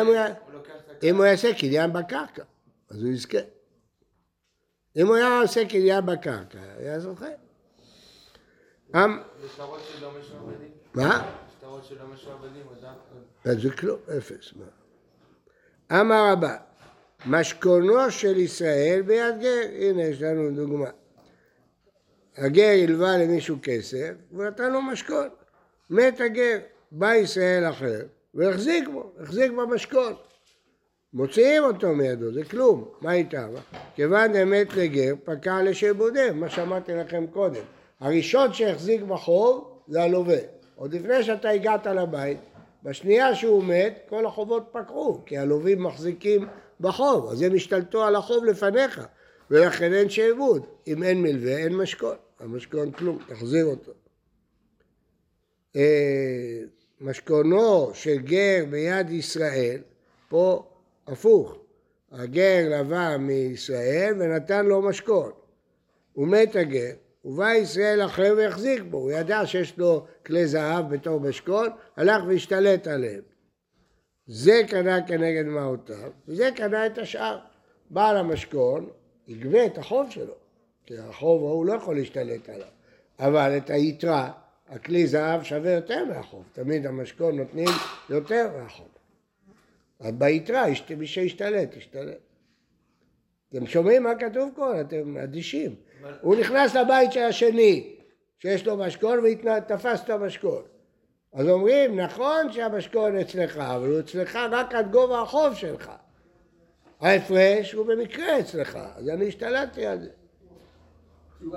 אם 1.02 1.16
הוא 1.16 1.24
יעשה 1.24 1.54
קניין 1.58 1.92
בקרקע, 1.92 2.42
אז 2.90 3.02
הוא 3.02 3.12
יזכה. 3.12 3.38
אם 4.96 5.06
הוא 5.06 5.16
היה 5.16 5.40
עושה 5.40 5.68
קניין 5.68 6.06
בקרקע, 6.06 6.58
היה 6.78 7.00
זוכה. 7.00 7.26
אמ- 8.94 9.22
ושטרות 9.40 9.80
שלא 9.92 10.10
משועבדים? 10.20 10.70
מה? 10.94 11.32
שטרות 11.58 11.84
שלא 11.84 12.06
משועבדים, 12.06 12.62
אדם... 12.80 12.94
אז 13.44 13.62
זה 13.62 13.70
כלום, 13.70 13.98
אפס. 14.18 14.54
אמר 15.92 16.32
רבא, 16.32 16.56
משכונו 17.27 18.11
של 18.11 18.38
ישראל 18.38 19.03
ביד 19.07 19.40
גר, 19.40 19.61
הנה 19.81 20.03
יש 20.03 20.22
לנו 20.22 20.50
דוגמה. 20.50 20.90
הגר 22.37 22.70
הלווה 22.83 23.18
למישהו 23.18 23.57
כסף, 23.62 24.11
והוא 24.33 24.44
נתן 24.44 24.72
לו 24.72 24.83
משכון. 24.83 25.29
מת 25.90 26.20
הגר, 26.20 26.59
בא 26.92 27.14
ישראל 27.14 27.68
אחר, 27.70 28.00
והחזיק 28.35 28.88
בו, 28.88 29.12
החזיק 29.20 29.53
במשכון. 29.53 30.12
מוציאים 31.12 31.64
אותו 31.64 31.94
מידו, 31.94 32.33
זה 32.33 32.44
כלום, 32.44 32.88
מה 33.00 33.12
איתם? 33.12 33.48
כיוון 33.94 34.33
דמת 34.33 34.74
לגר, 34.77 35.14
פקע 35.24 35.62
לשעבודיהם, 35.62 36.40
מה 36.40 36.48
שאמרתי 36.48 36.94
לכם 36.94 37.27
קודם. 37.27 37.62
הראשון 38.00 38.53
שהחזיק 38.53 39.03
בחוב 39.03 39.81
זה 39.88 40.03
הלווה. 40.03 40.38
עוד 40.77 40.94
לפני 40.94 41.22
שאתה 41.22 41.48
הגעת 41.48 41.87
לבית, 41.87 42.38
בשנייה 42.83 43.35
שהוא 43.35 43.64
מת, 43.64 43.98
כל 44.09 44.27
החובות 44.27 44.68
פקעו, 44.72 45.20
כי 45.27 45.38
הלווים 45.38 45.83
מחזיקים 45.83 46.46
בחוב, 46.80 47.30
אז 47.32 47.42
הם 47.42 47.54
השתלטו 47.54 48.04
על 48.04 48.16
החוב 48.16 48.44
לפניך, 48.44 49.00
ולכן 49.50 49.92
אין 49.92 50.10
שעבוד. 50.10 50.66
אם 50.87 51.02
אין 51.02 51.22
מלווה, 51.22 51.56
אין 51.56 51.76
משכון. 51.76 52.16
המשכון 52.40 52.90
כלום, 52.90 53.18
תחזיר 53.28 53.64
אותו. 53.64 53.92
אה, 55.76 56.60
משכונו 57.00 57.90
של 57.94 58.18
גר 58.18 58.64
ביד 58.70 59.10
ישראל, 59.10 59.80
פה 60.28 60.68
הפוך. 61.06 61.58
הגר 62.12 62.68
לבא 62.70 63.16
מישראל 63.16 64.14
ונתן 64.18 64.66
לו 64.66 64.82
משכון. 64.82 65.30
הוא 66.12 66.28
מת 66.28 66.56
הגר, 66.56 66.90
ובא 67.24 67.54
ישראל 67.54 68.04
אחרי 68.04 68.32
והחזיק 68.32 68.82
בו, 68.90 68.98
הוא 68.98 69.10
ידע 69.10 69.46
שיש 69.46 69.78
לו 69.78 70.06
כלי 70.26 70.46
זהב 70.46 70.94
בתור 70.94 71.20
משכון, 71.20 71.68
הלך 71.96 72.22
והשתלט 72.28 72.87
עליהם. 72.87 73.20
זה 74.26 74.60
קנה 74.68 75.06
כנגד 75.06 75.44
מעותיו, 75.44 76.10
וזה 76.28 76.50
קנה 76.56 76.87
את 76.87 76.98
השאר. 76.98 77.38
בעל 77.90 78.16
המשכון 78.16 78.90
יגבה 79.28 79.66
את 79.66 79.78
החוב 79.78 80.10
שלו, 80.10 80.34
כי 80.87 80.98
החוב 80.98 81.42
הוא 81.42 81.66
לא 81.66 81.72
יכול 81.72 81.96
להשתלט 81.96 82.48
עליו, 82.48 82.68
אבל 83.18 83.56
את 83.56 83.70
היתרה, 83.70 84.32
הכלי 84.68 85.06
זהב 85.06 85.42
שווה 85.42 85.70
יותר 85.70 86.04
מהחוב, 86.04 86.44
תמיד 86.52 86.87
המשכון 86.87 87.37
נותנים 87.37 87.68
יותר 88.10 88.50
מהחוב. 88.58 88.88
אז 90.00 90.12
ביתרה, 90.12 90.64
מי 90.98 91.06
שישתלט, 91.06 91.76
ישתלט. 91.76 92.18
אתם 93.50 93.66
שומעים 93.66 94.02
מה 94.02 94.14
כתוב 94.14 94.50
פה? 94.54 94.80
אתם 94.80 95.16
אדישים. 95.16 95.74
הוא 96.20 96.37
נכנס 96.37 96.74
לבית 96.74 97.12
של 97.12 97.20
השני, 97.20 97.96
שיש 98.38 98.66
לו 98.66 98.76
משכון 98.76 99.18
ותפס 99.24 100.00
את 100.04 100.10
המשכון. 100.10 100.62
אז 101.34 101.48
אומרים, 101.48 102.00
נכון 102.00 102.52
שהמשכון 102.52 103.16
אצלך, 103.16 103.56
אבל 103.56 103.88
הוא 103.88 104.00
אצלך 104.00 104.38
רק 104.50 104.74
עד 104.74 104.90
גובה 104.90 105.22
החוב 105.22 105.54
שלך. 105.54 105.90
ההפרש 107.00 107.72
הוא 107.72 107.86
במקרה 107.86 108.40
אצלך, 108.40 108.78
אז 108.96 109.08
אני 109.08 109.28
השתלטתי 109.28 109.86
על 109.86 110.00
זה. 110.00 110.10
כאילו, 111.38 111.52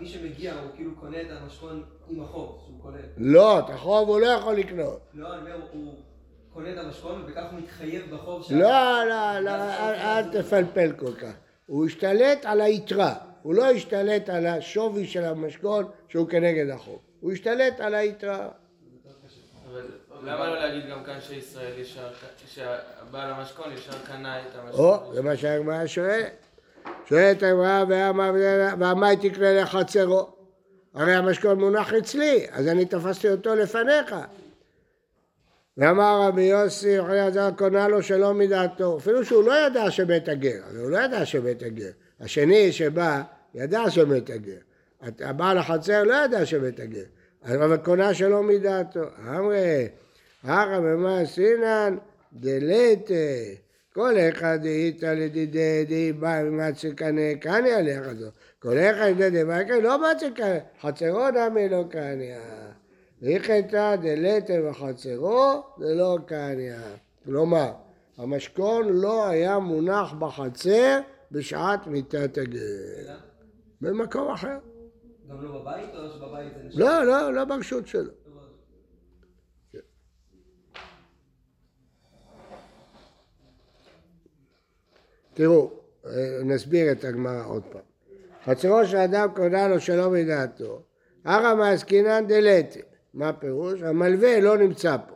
מי 0.00 0.08
שמגיע 0.08 0.54
הוא 0.54 0.70
כאילו 0.74 0.90
קונה 1.00 1.20
את 1.20 1.26
המשכון 1.30 1.82
עם 2.08 2.22
החוב 2.22 2.58
שהוא 2.64 2.82
קונה. 2.82 2.98
לא, 3.16 3.58
את 3.58 3.70
החוב 3.70 4.08
הוא 4.08 4.20
לא 4.20 4.26
יכול 4.26 4.54
לקנות. 4.54 5.00
לא, 5.14 5.34
אני 5.34 5.40
אומר, 5.40 5.66
הוא 5.72 5.94
קונה 6.52 6.72
את 6.72 6.78
המשכון 6.78 7.24
וכך 7.26 7.44
הוא 7.50 7.60
מתחייב 7.60 8.14
בחוב 8.14 8.42
של... 8.42 8.54
לא, 8.54 9.04
לא, 9.08 9.40
לא, 9.40 9.50
אל 9.50 10.42
תפלפל 10.42 10.92
כל 10.92 11.14
כך. 11.14 11.32
הוא 11.66 11.86
השתלט 11.86 12.44
על 12.44 12.60
היתרה, 12.60 13.14
הוא 13.42 13.54
לא 13.54 13.70
השתלט 13.70 14.28
על 14.28 14.46
השווי 14.46 15.06
של 15.06 15.24
המשכון 15.24 15.84
שהוא 16.08 16.28
כנגד 16.28 16.70
החוב. 16.70 16.98
הוא 17.22 17.32
השתלט 17.32 17.80
על 17.80 17.94
היתרה. 17.94 18.48
למה 20.22 20.46
לא 20.46 20.54
להגיד 20.54 20.90
גם 20.90 21.04
כאן 21.04 21.18
שישראל 21.20 21.78
ישר, 21.78 22.08
שהבעל 22.46 23.30
המשכון 23.30 23.72
ישר 23.72 23.98
קנה 24.06 24.40
את 24.40 24.46
המשכון? 24.54 24.84
או, 24.84 25.14
זה 25.14 25.22
מה 25.22 25.36
שהגמרא 25.36 25.86
שואלת. 25.86 26.46
שואלת 27.06 27.42
הגמרא, 27.42 27.84
ואמר 27.88 28.32
ואמי 28.78 29.16
תקנה 29.16 29.52
לחצרו? 29.52 30.28
הרי 30.94 31.14
המשכון 31.14 31.60
מונח 31.60 31.94
אצלי, 31.94 32.46
אז 32.52 32.68
אני 32.68 32.84
תפסתי 32.84 33.28
אותו 33.28 33.54
לפניך. 33.54 34.14
ואמר 35.76 36.22
רבי 36.28 36.42
יוסי, 36.42 36.98
אוכל 36.98 37.12
הזר 37.12 37.50
קונה 37.58 37.88
לו 37.88 38.02
שלא 38.02 38.34
מדעתו, 38.34 38.98
אפילו 38.98 39.24
שהוא 39.24 39.44
לא 39.44 39.66
ידע 39.66 39.90
שבית 39.90 40.28
הגר, 40.28 40.60
הוא 40.78 40.90
לא 40.90 40.98
ידע 40.98 41.26
שבית 41.26 41.62
הגר. 41.62 41.90
השני 42.20 42.72
שבא, 42.72 43.22
ידע 43.54 43.90
שבית 43.90 44.30
הגר. 44.30 44.58
הבעל 45.02 45.58
החצר 45.58 46.02
לא 46.02 46.14
ידע 46.24 46.46
שבית 46.46 46.80
הגר, 46.80 47.04
אבל 47.44 47.76
קונה 47.76 48.14
שלא 48.14 48.42
מדעתו. 48.42 49.04
אמרי, 49.28 49.88
הרא 50.42 50.80
במה 50.80 51.20
עשינן 51.20 51.96
דלתה, 52.32 53.14
כל 53.94 54.14
אחד 54.28 54.58
דהית 54.62 55.02
לדידי 55.02 55.84
די 55.88 56.12
בא 56.12 56.42
ומצי 56.46 56.94
קנה 56.94 57.34
קני 57.40 57.72
עליך 57.72 58.12
זו. 58.12 58.26
כל 58.58 58.78
אחד 58.78 59.12
דדי 59.18 59.44
בא 59.44 59.62
קנה 59.62 59.80
לא 59.80 60.12
מצי 60.12 60.30
קנה, 60.30 60.58
חצרו 60.80 61.30
דמי 61.34 61.68
לא 61.68 61.84
קניה. 61.90 62.40
והיכתא 63.22 63.96
דלתה 63.96 64.52
וחצרו 64.64 65.62
זה 65.78 65.94
לא 65.94 66.18
קניה. 66.26 66.80
כלומר, 67.24 67.72
המשכון 68.18 68.88
לא 68.88 69.28
היה 69.28 69.58
מונח 69.58 70.12
בחצר 70.12 70.98
בשעת 71.32 71.86
מיתת 71.86 72.38
הגר. 72.38 73.14
במקום 73.80 74.30
אחר. 74.30 74.58
גם 75.32 75.42
לא 75.42 75.60
בבית 75.60 75.94
או 75.94 76.10
שבבית 76.10 76.52
זה 76.54 76.62
נשאר? 76.62 76.80
לא, 76.80 77.04
לא, 77.04 77.34
לא 77.34 77.44
ברשות 77.44 77.86
שלו. 77.86 78.12
תראו, 85.34 85.70
אה, 86.06 86.10
נסביר 86.44 86.92
את 86.92 87.04
הגמרא 87.04 87.46
עוד 87.46 87.62
פעם. 87.62 87.82
חצרו 88.44 88.86
של 88.86 88.96
אדם 88.96 89.28
קונה 89.34 89.68
לו 89.68 89.80
שלא 89.80 90.10
מדעתו, 90.10 90.82
הרא 91.24 91.54
מעסקינן 91.54 92.26
דלתה. 92.26 92.80
מה 93.14 93.28
הפירוש? 93.28 93.82
המלווה 93.82 94.40
לא 94.40 94.58
נמצא 94.58 94.96
פה. 95.08 95.14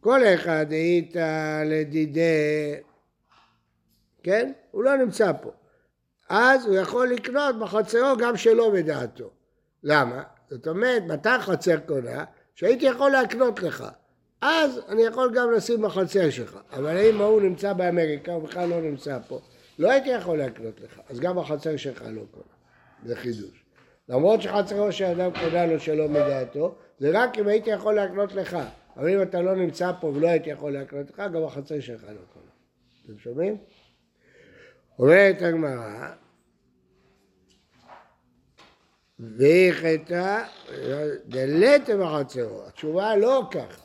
כל 0.00 0.20
אחד 0.34 0.66
היית 0.70 1.16
לדידי, 1.64 2.74
כן? 4.22 4.52
הוא 4.70 4.84
לא 4.84 4.96
נמצא 4.96 5.32
פה. 5.42 5.50
אז 6.28 6.66
הוא 6.66 6.76
יכול 6.76 7.08
לקנות 7.08 7.58
בחצרו 7.58 8.16
גם 8.18 8.36
שלא 8.36 8.70
בדעתו. 8.70 9.30
למה? 9.82 10.22
זאת 10.50 10.68
אומרת, 10.68 11.02
מתי 11.02 11.38
חצר 11.40 11.76
קונה? 11.86 12.24
שהייתי 12.54 12.86
יכול 12.86 13.10
להקנות 13.10 13.62
לך. 13.62 13.84
אז 14.40 14.80
אני 14.88 15.02
יכול 15.02 15.32
גם 15.34 15.52
לשים 15.52 15.82
בחצר 15.82 16.30
שלך. 16.30 16.58
אבל 16.72 16.96
אם 16.96 17.20
ההוא 17.20 17.40
נמצא 17.40 17.72
באמריקה, 17.72 18.32
הוא 18.32 18.42
בכלל 18.42 18.68
לא 18.68 18.80
נמצא 18.80 19.18
פה, 19.28 19.40
לא 19.78 19.90
הייתי 19.90 20.08
יכול 20.08 20.38
להקנות 20.38 20.80
לך. 20.80 21.00
אז 21.08 21.20
גם 21.20 21.36
בחצר 21.36 21.76
שלך 21.76 22.02
לא 22.02 22.22
קונה. 22.30 22.54
זה 23.04 23.16
חידוש. 23.16 23.64
למרות 24.08 24.42
שחצרו 24.42 24.92
של 24.92 25.04
אדם 25.04 25.30
קונה 25.40 25.66
לו 25.66 25.80
שלא 25.80 26.08
מדעתו, 26.08 26.74
זה 26.98 27.10
רק 27.14 27.38
אם 27.38 27.48
הייתי 27.48 27.70
יכול 27.70 27.94
להקנות 27.94 28.34
לך. 28.34 28.58
אבל 28.96 29.08
אם 29.08 29.22
אתה 29.22 29.42
לא 29.42 29.56
נמצא 29.56 29.92
פה 30.00 30.06
ולא 30.06 30.28
הייתי 30.28 30.50
יכול 30.50 30.72
להקנות 30.72 31.10
לך, 31.10 31.22
גם 31.32 31.44
החצר 31.44 31.80
שלך 31.80 32.02
לא 32.02 32.20
קונה. 32.32 32.50
אתם 33.04 33.18
שומעים? 33.18 33.56
אומרת 34.98 35.42
הגמרא, 35.42 36.08
והיא 39.18 39.72
חטא 39.72 40.44
דלתה 41.26 41.96
בחצרו. 41.96 42.66
התשובה 42.66 43.16
לא 43.16 43.42
ככה. 43.50 43.82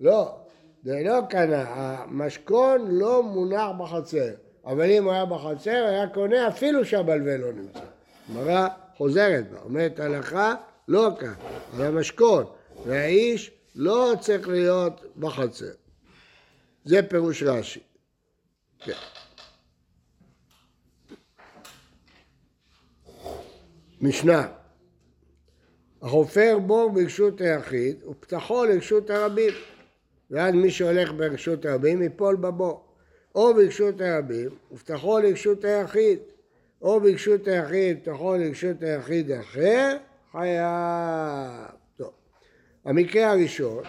לא, 0.00 0.36
זה 0.84 1.02
לא 1.04 1.20
קנה. 1.30 1.64
המשכון 1.68 2.90
לא 2.90 3.22
מונח 3.22 3.70
בחצר. 3.78 4.30
אבל 4.66 4.90
אם 4.90 5.04
הוא 5.04 5.12
היה 5.12 5.24
בחצר, 5.24 5.84
היה 5.88 6.08
קונה 6.08 6.48
אפילו 6.48 6.84
שהמלווה 6.84 7.36
לא 7.36 7.52
נמצא. 7.52 7.80
גמרא 8.30 8.68
חוזרת 8.96 9.50
בה, 9.50 9.58
אומרת 9.60 10.00
הלכה, 10.00 10.54
לא 10.88 11.10
כאן, 11.20 11.34
על 11.74 11.82
המשכון. 11.82 12.44
והאיש 12.86 13.50
לא 13.74 14.12
צריך 14.20 14.48
להיות 14.48 15.00
בחצר. 15.16 15.72
זה 16.84 17.02
פירוש 17.08 17.42
רש"י. 17.42 17.80
כן. 18.78 18.92
משנה, 24.04 24.46
החופר 26.02 26.58
בור 26.66 26.90
ברשות 26.90 27.40
היחיד 27.40 28.04
ופתחו 28.04 28.64
לרשות 28.64 29.10
הרבים 29.10 29.52
ואז 30.30 30.54
מי 30.54 30.70
שהולך 30.70 31.12
ברשות 31.12 31.64
הרבים 31.66 32.02
ייפול 32.02 32.36
בבור 32.36 32.84
או 33.34 33.54
ברשות 33.54 34.00
הרבים 34.00 34.50
ופתחו 34.72 35.18
לרשות 35.18 35.64
היחיד 35.64 36.18
או 36.82 37.00
ברשות 37.00 37.48
היחיד 37.48 37.98
ופתחו 37.98 38.36
לרשות 38.36 38.82
היחיד 38.82 39.30
אחר 39.30 39.96
חייב. 40.32 41.66
טוב. 41.96 42.10
המקרה 42.84 43.30
הראשון 43.30 43.82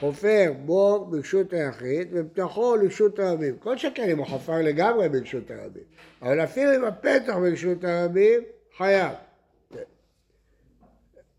חופר 0.00 0.52
בור 0.64 1.04
ברשות 1.10 1.52
היחיד 1.52 2.08
ופתחו 2.12 2.76
לרשות 2.76 3.18
הרבים 3.18 3.56
כל 3.58 3.76
שכן 3.76 4.10
אם 4.10 4.18
הוא 4.18 4.26
חפר 4.26 4.62
לגמרי 4.62 5.08
ברשות 5.08 5.50
הרבים 5.50 5.84
אבל 6.22 6.44
אפילו 6.44 6.76
אם 6.76 6.84
הפתח 6.84 7.34
ברשות 7.34 7.84
הרבים 7.84 8.40
חייב 8.76 9.25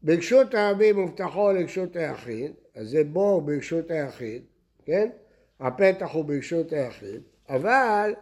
ברשות 0.08 0.54
הרבים 0.54 0.98
ובטחו 0.98 1.52
לרשות 1.52 1.96
היחיד, 1.96 2.52
אז 2.76 2.90
זה 2.90 3.04
בור 3.04 3.42
ברשות 3.42 3.92
היחיד, 3.92 4.42
כן? 4.86 5.10
הפתח 5.60 6.12
הוא 6.12 6.26
ברשות 6.26 6.74
היחיד, 6.74 7.22
אבל 7.50 8.14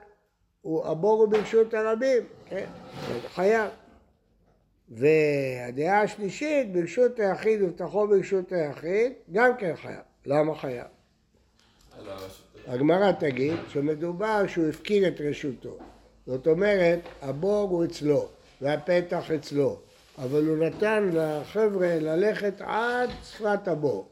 הוא, 0.61 0.85
הבור 0.85 1.21
הוא 1.21 1.29
ברשות 1.29 1.73
הרבים, 1.73 2.23
כן? 2.45 2.65
חייב. 3.27 3.69
והדעה 4.89 6.01
השלישית, 6.01 6.73
ברשות 6.73 7.19
היחיד 7.19 7.61
ובטחו 7.61 8.07
ברשות 8.07 8.51
היחיד, 8.51 9.13
גם 9.31 9.57
כן 9.57 9.75
חייב. 9.75 10.01
למה 10.25 10.55
חייב? 10.55 10.87
הגמרא 12.67 13.11
תגיד 13.11 13.55
שמדובר 13.69 14.47
שהוא 14.47 14.69
הפקיר 14.69 15.07
את 15.07 15.21
רשותו. 15.21 15.77
זאת 16.25 16.47
אומרת, 16.47 16.99
הבור 17.21 17.69
הוא 17.69 17.85
אצלו 17.85 18.27
והפתח 18.61 19.31
אצלו, 19.31 19.79
אבל 20.17 20.47
הוא 20.47 20.57
נתן 20.57 21.09
לחבר'ה 21.13 21.99
ללכת 21.99 22.61
עד 22.61 23.09
שפת 23.23 23.67
הבור. 23.67 24.07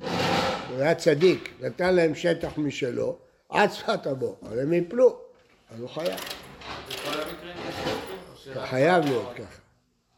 הוא 0.00 0.78
היה 0.78 0.94
צדיק, 0.94 1.54
נתן 1.60 1.94
להם 1.94 2.14
שטח 2.14 2.58
משלו 2.58 3.16
עד 3.48 3.72
שפת 3.72 4.06
הבור, 4.06 4.36
אבל 4.42 4.60
הם 4.60 4.72
יפלו, 4.72 5.18
אז 5.70 5.80
הוא 5.80 5.88
חייב. 5.88 6.20
חייב? 8.54 9.04
להיות 9.04 9.32
ככה. 9.34 9.60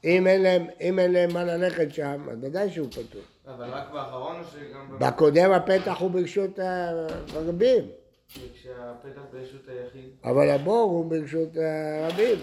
אם 0.04 0.26
אין 0.26 0.42
להם, 0.42 0.66
אם 0.80 0.98
אין 0.98 1.12
להם 1.12 1.32
מה 1.32 1.44
ללכת 1.44 1.94
שם, 1.94 2.26
אז 2.30 2.38
ודאי 2.42 2.70
שהוא 2.70 2.88
פטור. 2.90 3.22
אבל 3.46 3.64
רק 3.70 3.90
באחרון 3.92 4.36
או 4.40 4.44
שגם... 4.44 4.98
בקודם 4.98 5.50
הפתח 5.52 5.96
הוא 6.00 6.10
ברשות 6.10 6.58
הרבים. 6.58 7.84
כשהפתח 8.28 9.20
ברשות 9.32 9.68
היחיד. 9.68 10.10
אבל 10.24 10.50
הבור 10.50 10.90
הוא 10.90 11.10
ברשות 11.10 11.48
הרבים. 11.56 12.38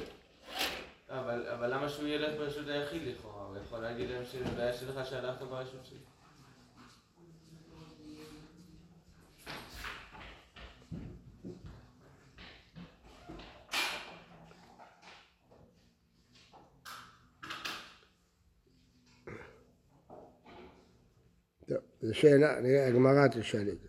אבל, 1.20 1.48
אבל 1.48 1.74
למה 1.74 1.90
שהוא 1.90 2.08
ילך 2.08 2.38
ברשות 2.38 2.68
היחיד 2.68 3.02
לכאורה? 3.08 3.46
הוא 3.46 3.58
יכול 3.58 3.80
להגיד 3.80 4.10
להם 4.10 4.26
שזה 4.26 4.44
בעיה 4.58 4.74
שלך 4.74 5.06
שהלכת 5.06 5.42
ברשות 5.42 5.86
שלי. 5.86 5.98
טוב, 21.68 21.78
זו 22.02 22.16
שאלה, 22.16 22.62
נראה, 22.62 22.88
הגמרא 22.88 23.28
תשאל 23.28 23.70
את 23.70 23.80
זה. 23.82 23.88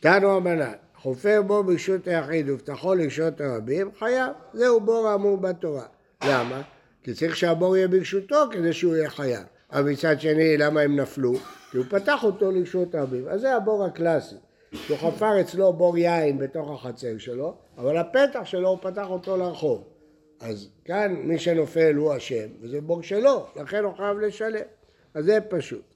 תנו 0.00 0.36
רבנן, 0.36 0.72
חופר 1.02 1.42
בו 1.46 1.62
ברשות 1.62 2.08
היחיד 2.08 2.50
ופתחו 2.50 2.94
לרשות 2.94 3.40
הרבים, 3.40 3.90
חייב. 3.98 4.32
זהו 4.52 4.80
בור 4.80 5.08
האמור 5.08 5.36
בתורה. 5.36 5.84
למה? 6.24 6.62
כי 7.02 7.14
צריך 7.14 7.36
שהבור 7.36 7.76
יהיה 7.76 7.88
ברשותו 7.88 8.44
כדי 8.50 8.72
שהוא 8.72 8.96
יהיה 8.96 9.10
חייב. 9.10 9.42
אבל 9.72 9.90
מצד 9.90 10.20
שני, 10.20 10.56
למה 10.56 10.80
הם 10.80 11.00
נפלו? 11.00 11.34
כי 11.70 11.76
הוא 11.76 11.86
פתח 11.88 12.24
אותו 12.24 12.50
לרשות 12.50 12.94
הרבים. 12.94 13.28
אז 13.28 13.40
זה 13.40 13.56
הבור 13.56 13.84
הקלאסי. 13.84 14.36
שהוא 14.72 14.98
חפר 14.98 15.40
אצלו 15.40 15.72
בור 15.72 15.98
יין 15.98 16.38
בתוך 16.38 16.70
החצר 16.70 17.18
שלו, 17.18 17.54
אבל 17.78 17.96
הפתח 17.96 18.44
שלו 18.44 18.68
הוא 18.68 18.78
פתח 18.82 19.06
אותו 19.08 19.36
לרחוב. 19.36 19.84
אז 20.40 20.68
כאן 20.84 21.14
מי 21.14 21.38
שנופל 21.38 21.94
הוא 21.94 22.16
אשם, 22.16 22.48
וזה 22.60 22.80
בור 22.80 23.02
שלו, 23.02 23.46
לכן 23.56 23.84
הוא 23.84 23.94
חייב 23.96 24.18
לשלם. 24.18 24.60
אז 25.14 25.24
זה 25.24 25.38
פשוט. 25.48 25.94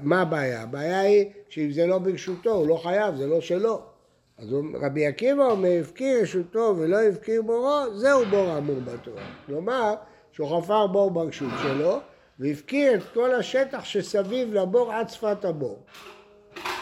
מה 0.00 0.20
הבעיה? 0.20 0.62
הבעיה 0.62 1.00
היא 1.00 1.30
שאם 1.48 1.72
זה 1.72 1.86
לא 1.86 1.98
ברשותו, 1.98 2.50
הוא 2.50 2.68
לא 2.68 2.76
חייב, 2.76 3.16
זה 3.16 3.26
לא 3.26 3.40
שלו. 3.40 3.93
אז 4.38 4.48
רבי 4.82 5.06
עקיבא 5.06 5.44
אומר, 5.44 5.68
הפקיר 5.80 6.22
רשותו 6.22 6.74
ולא 6.78 7.02
הפקיר 7.02 7.42
בורו, 7.42 7.98
זהו 7.98 8.26
בור 8.26 8.50
האמור 8.50 8.80
בתורה. 8.80 9.22
כלומר, 9.46 9.94
שהוא 10.32 10.62
חפר 10.62 10.86
בור 10.86 11.10
ברשות 11.10 11.52
שלו, 11.62 12.00
והפקיר 12.38 12.94
את 12.94 13.02
כל 13.14 13.34
השטח 13.34 13.84
שסביב 13.84 14.54
לבור 14.54 14.92
עד 14.92 15.08
שפת 15.08 15.44
הבור. 15.44 15.78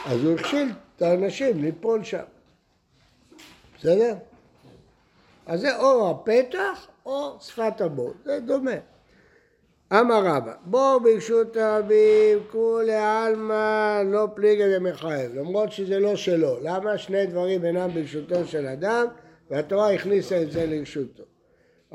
אז 0.06 0.24
הוא 0.24 0.38
הכשיל 0.38 0.72
את 0.96 1.02
האנשים 1.02 1.62
ליפול 1.62 2.04
שם. 2.04 2.22
בסדר? 3.78 4.14
אז 5.46 5.60
זה 5.60 5.78
או 5.78 6.10
הפתח 6.10 6.88
או 7.06 7.36
שפת 7.40 7.80
הבור, 7.80 8.12
זה 8.24 8.40
דומה. 8.40 8.91
אמר 10.00 10.24
רבא, 10.24 10.52
בוא 10.64 10.98
ברשות 10.98 11.56
הרבים, 11.56 12.38
כולי 12.50 12.94
עלמא 12.94 14.02
לא 14.04 14.28
פליגי 14.34 14.78
דמחייב, 14.78 15.34
למרות 15.34 15.72
שזה 15.72 15.98
לא 15.98 16.16
שלו. 16.16 16.56
למה? 16.62 16.98
שני 16.98 17.26
דברים 17.26 17.64
אינם 17.64 17.90
ברשותו 17.94 18.44
של 18.44 18.66
אדם, 18.66 19.06
והתורה 19.50 19.92
הכניסה 19.92 20.42
את 20.42 20.52
זה 20.52 20.66
לרשותו. 20.66 21.22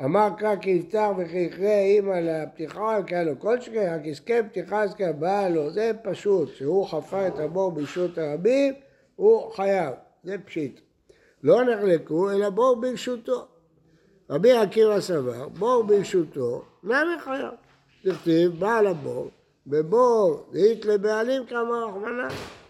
אמר 0.04 0.28
קרא 0.38 0.56
כי 0.56 0.70
יפתח 0.70 1.08
וכי 1.18 1.38
יכרה 1.38 1.78
אימא 1.78 2.14
לפתיחה, 2.14 2.98
כי 3.06 3.14
היה 3.14 3.24
לו 3.24 3.40
כל 3.40 3.60
שכן, 3.60 3.94
רק 3.94 4.06
יזכה 4.06 4.34
פתיחה 4.50 4.82
אז 4.82 4.94
באה 5.18 5.48
לו, 5.48 5.70
זה 5.70 5.92
פשוט, 6.02 6.48
שהוא 6.54 6.86
חפר 6.86 7.26
את 7.26 7.38
הבור 7.38 7.72
ברשות 7.72 8.18
הרבים, 8.18 8.74
הוא 9.16 9.50
חייב, 9.50 9.94
זה 10.24 10.36
פשיט. 10.38 10.80
לא 11.42 11.64
נחלקו, 11.64 12.30
אלא 12.30 12.50
בור 12.50 12.76
ברשותו. 12.80 13.46
רבי 14.30 14.52
עקיבא 14.52 15.00
סבר, 15.00 15.48
בור 15.48 15.82
ברשותו, 15.82 16.62
נמי 16.82 17.18
חייב. 17.20 17.67
תכתיב 18.08 18.60
בעל 18.60 18.86
הבור, 18.86 19.30
בבור 19.66 20.46
דאית 20.52 20.84
לבעלים 20.84 21.46
כמה 21.46 21.84
רחמנה, 21.84 22.28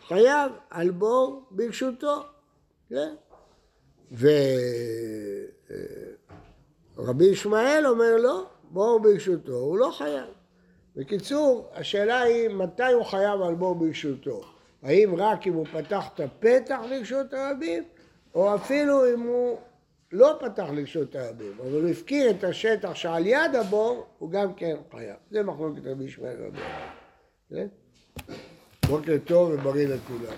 חייב 0.08 0.52
על 0.70 0.90
בור 0.90 1.42
ברשותו, 1.50 2.22
כן? 2.88 3.14
ורבי 6.96 7.24
ישמעאל 7.24 7.86
אומר 7.86 8.16
לא, 8.16 8.46
בור 8.70 9.00
ברשותו, 9.00 9.52
הוא 9.52 9.78
לא 9.78 9.90
חייב. 9.98 10.26
בקיצור, 10.96 11.68
השאלה 11.74 12.20
היא 12.20 12.48
מתי 12.48 12.92
הוא 12.92 13.04
חייב 13.04 13.42
על 13.42 13.54
בור 13.54 13.74
ברשותו. 13.74 14.40
האם 14.82 15.14
רק 15.16 15.46
אם 15.46 15.52
הוא 15.52 15.66
פתח 15.66 16.04
את 16.14 16.20
הפתח 16.20 16.78
לרשות 16.90 17.32
הרבים, 17.32 17.84
או 18.34 18.54
אפילו 18.54 19.14
אם 19.14 19.20
הוא 19.20 19.58
לא 20.12 20.38
פתח 20.40 20.66
לרשות 20.72 21.14
הרבים, 21.14 21.52
אבל 21.60 21.80
הוא 21.82 21.88
הפקיר 21.88 22.30
את 22.30 22.44
השטח 22.44 22.94
שעל 22.94 23.26
יד 23.26 23.54
הבור, 23.60 24.06
הוא 24.18 24.30
גם 24.30 24.54
כן 24.54 24.76
חייב. 24.90 25.16
זה 25.30 25.42
מחלוקת 25.42 25.80
רבי 25.84 26.04
ישמעאל 26.04 26.36
רבי. 26.46 26.58
כן? 27.50 27.66
בוקר 28.88 29.16
טוב 29.24 29.50
ובריא 29.50 29.88
לכולם. 29.88 30.36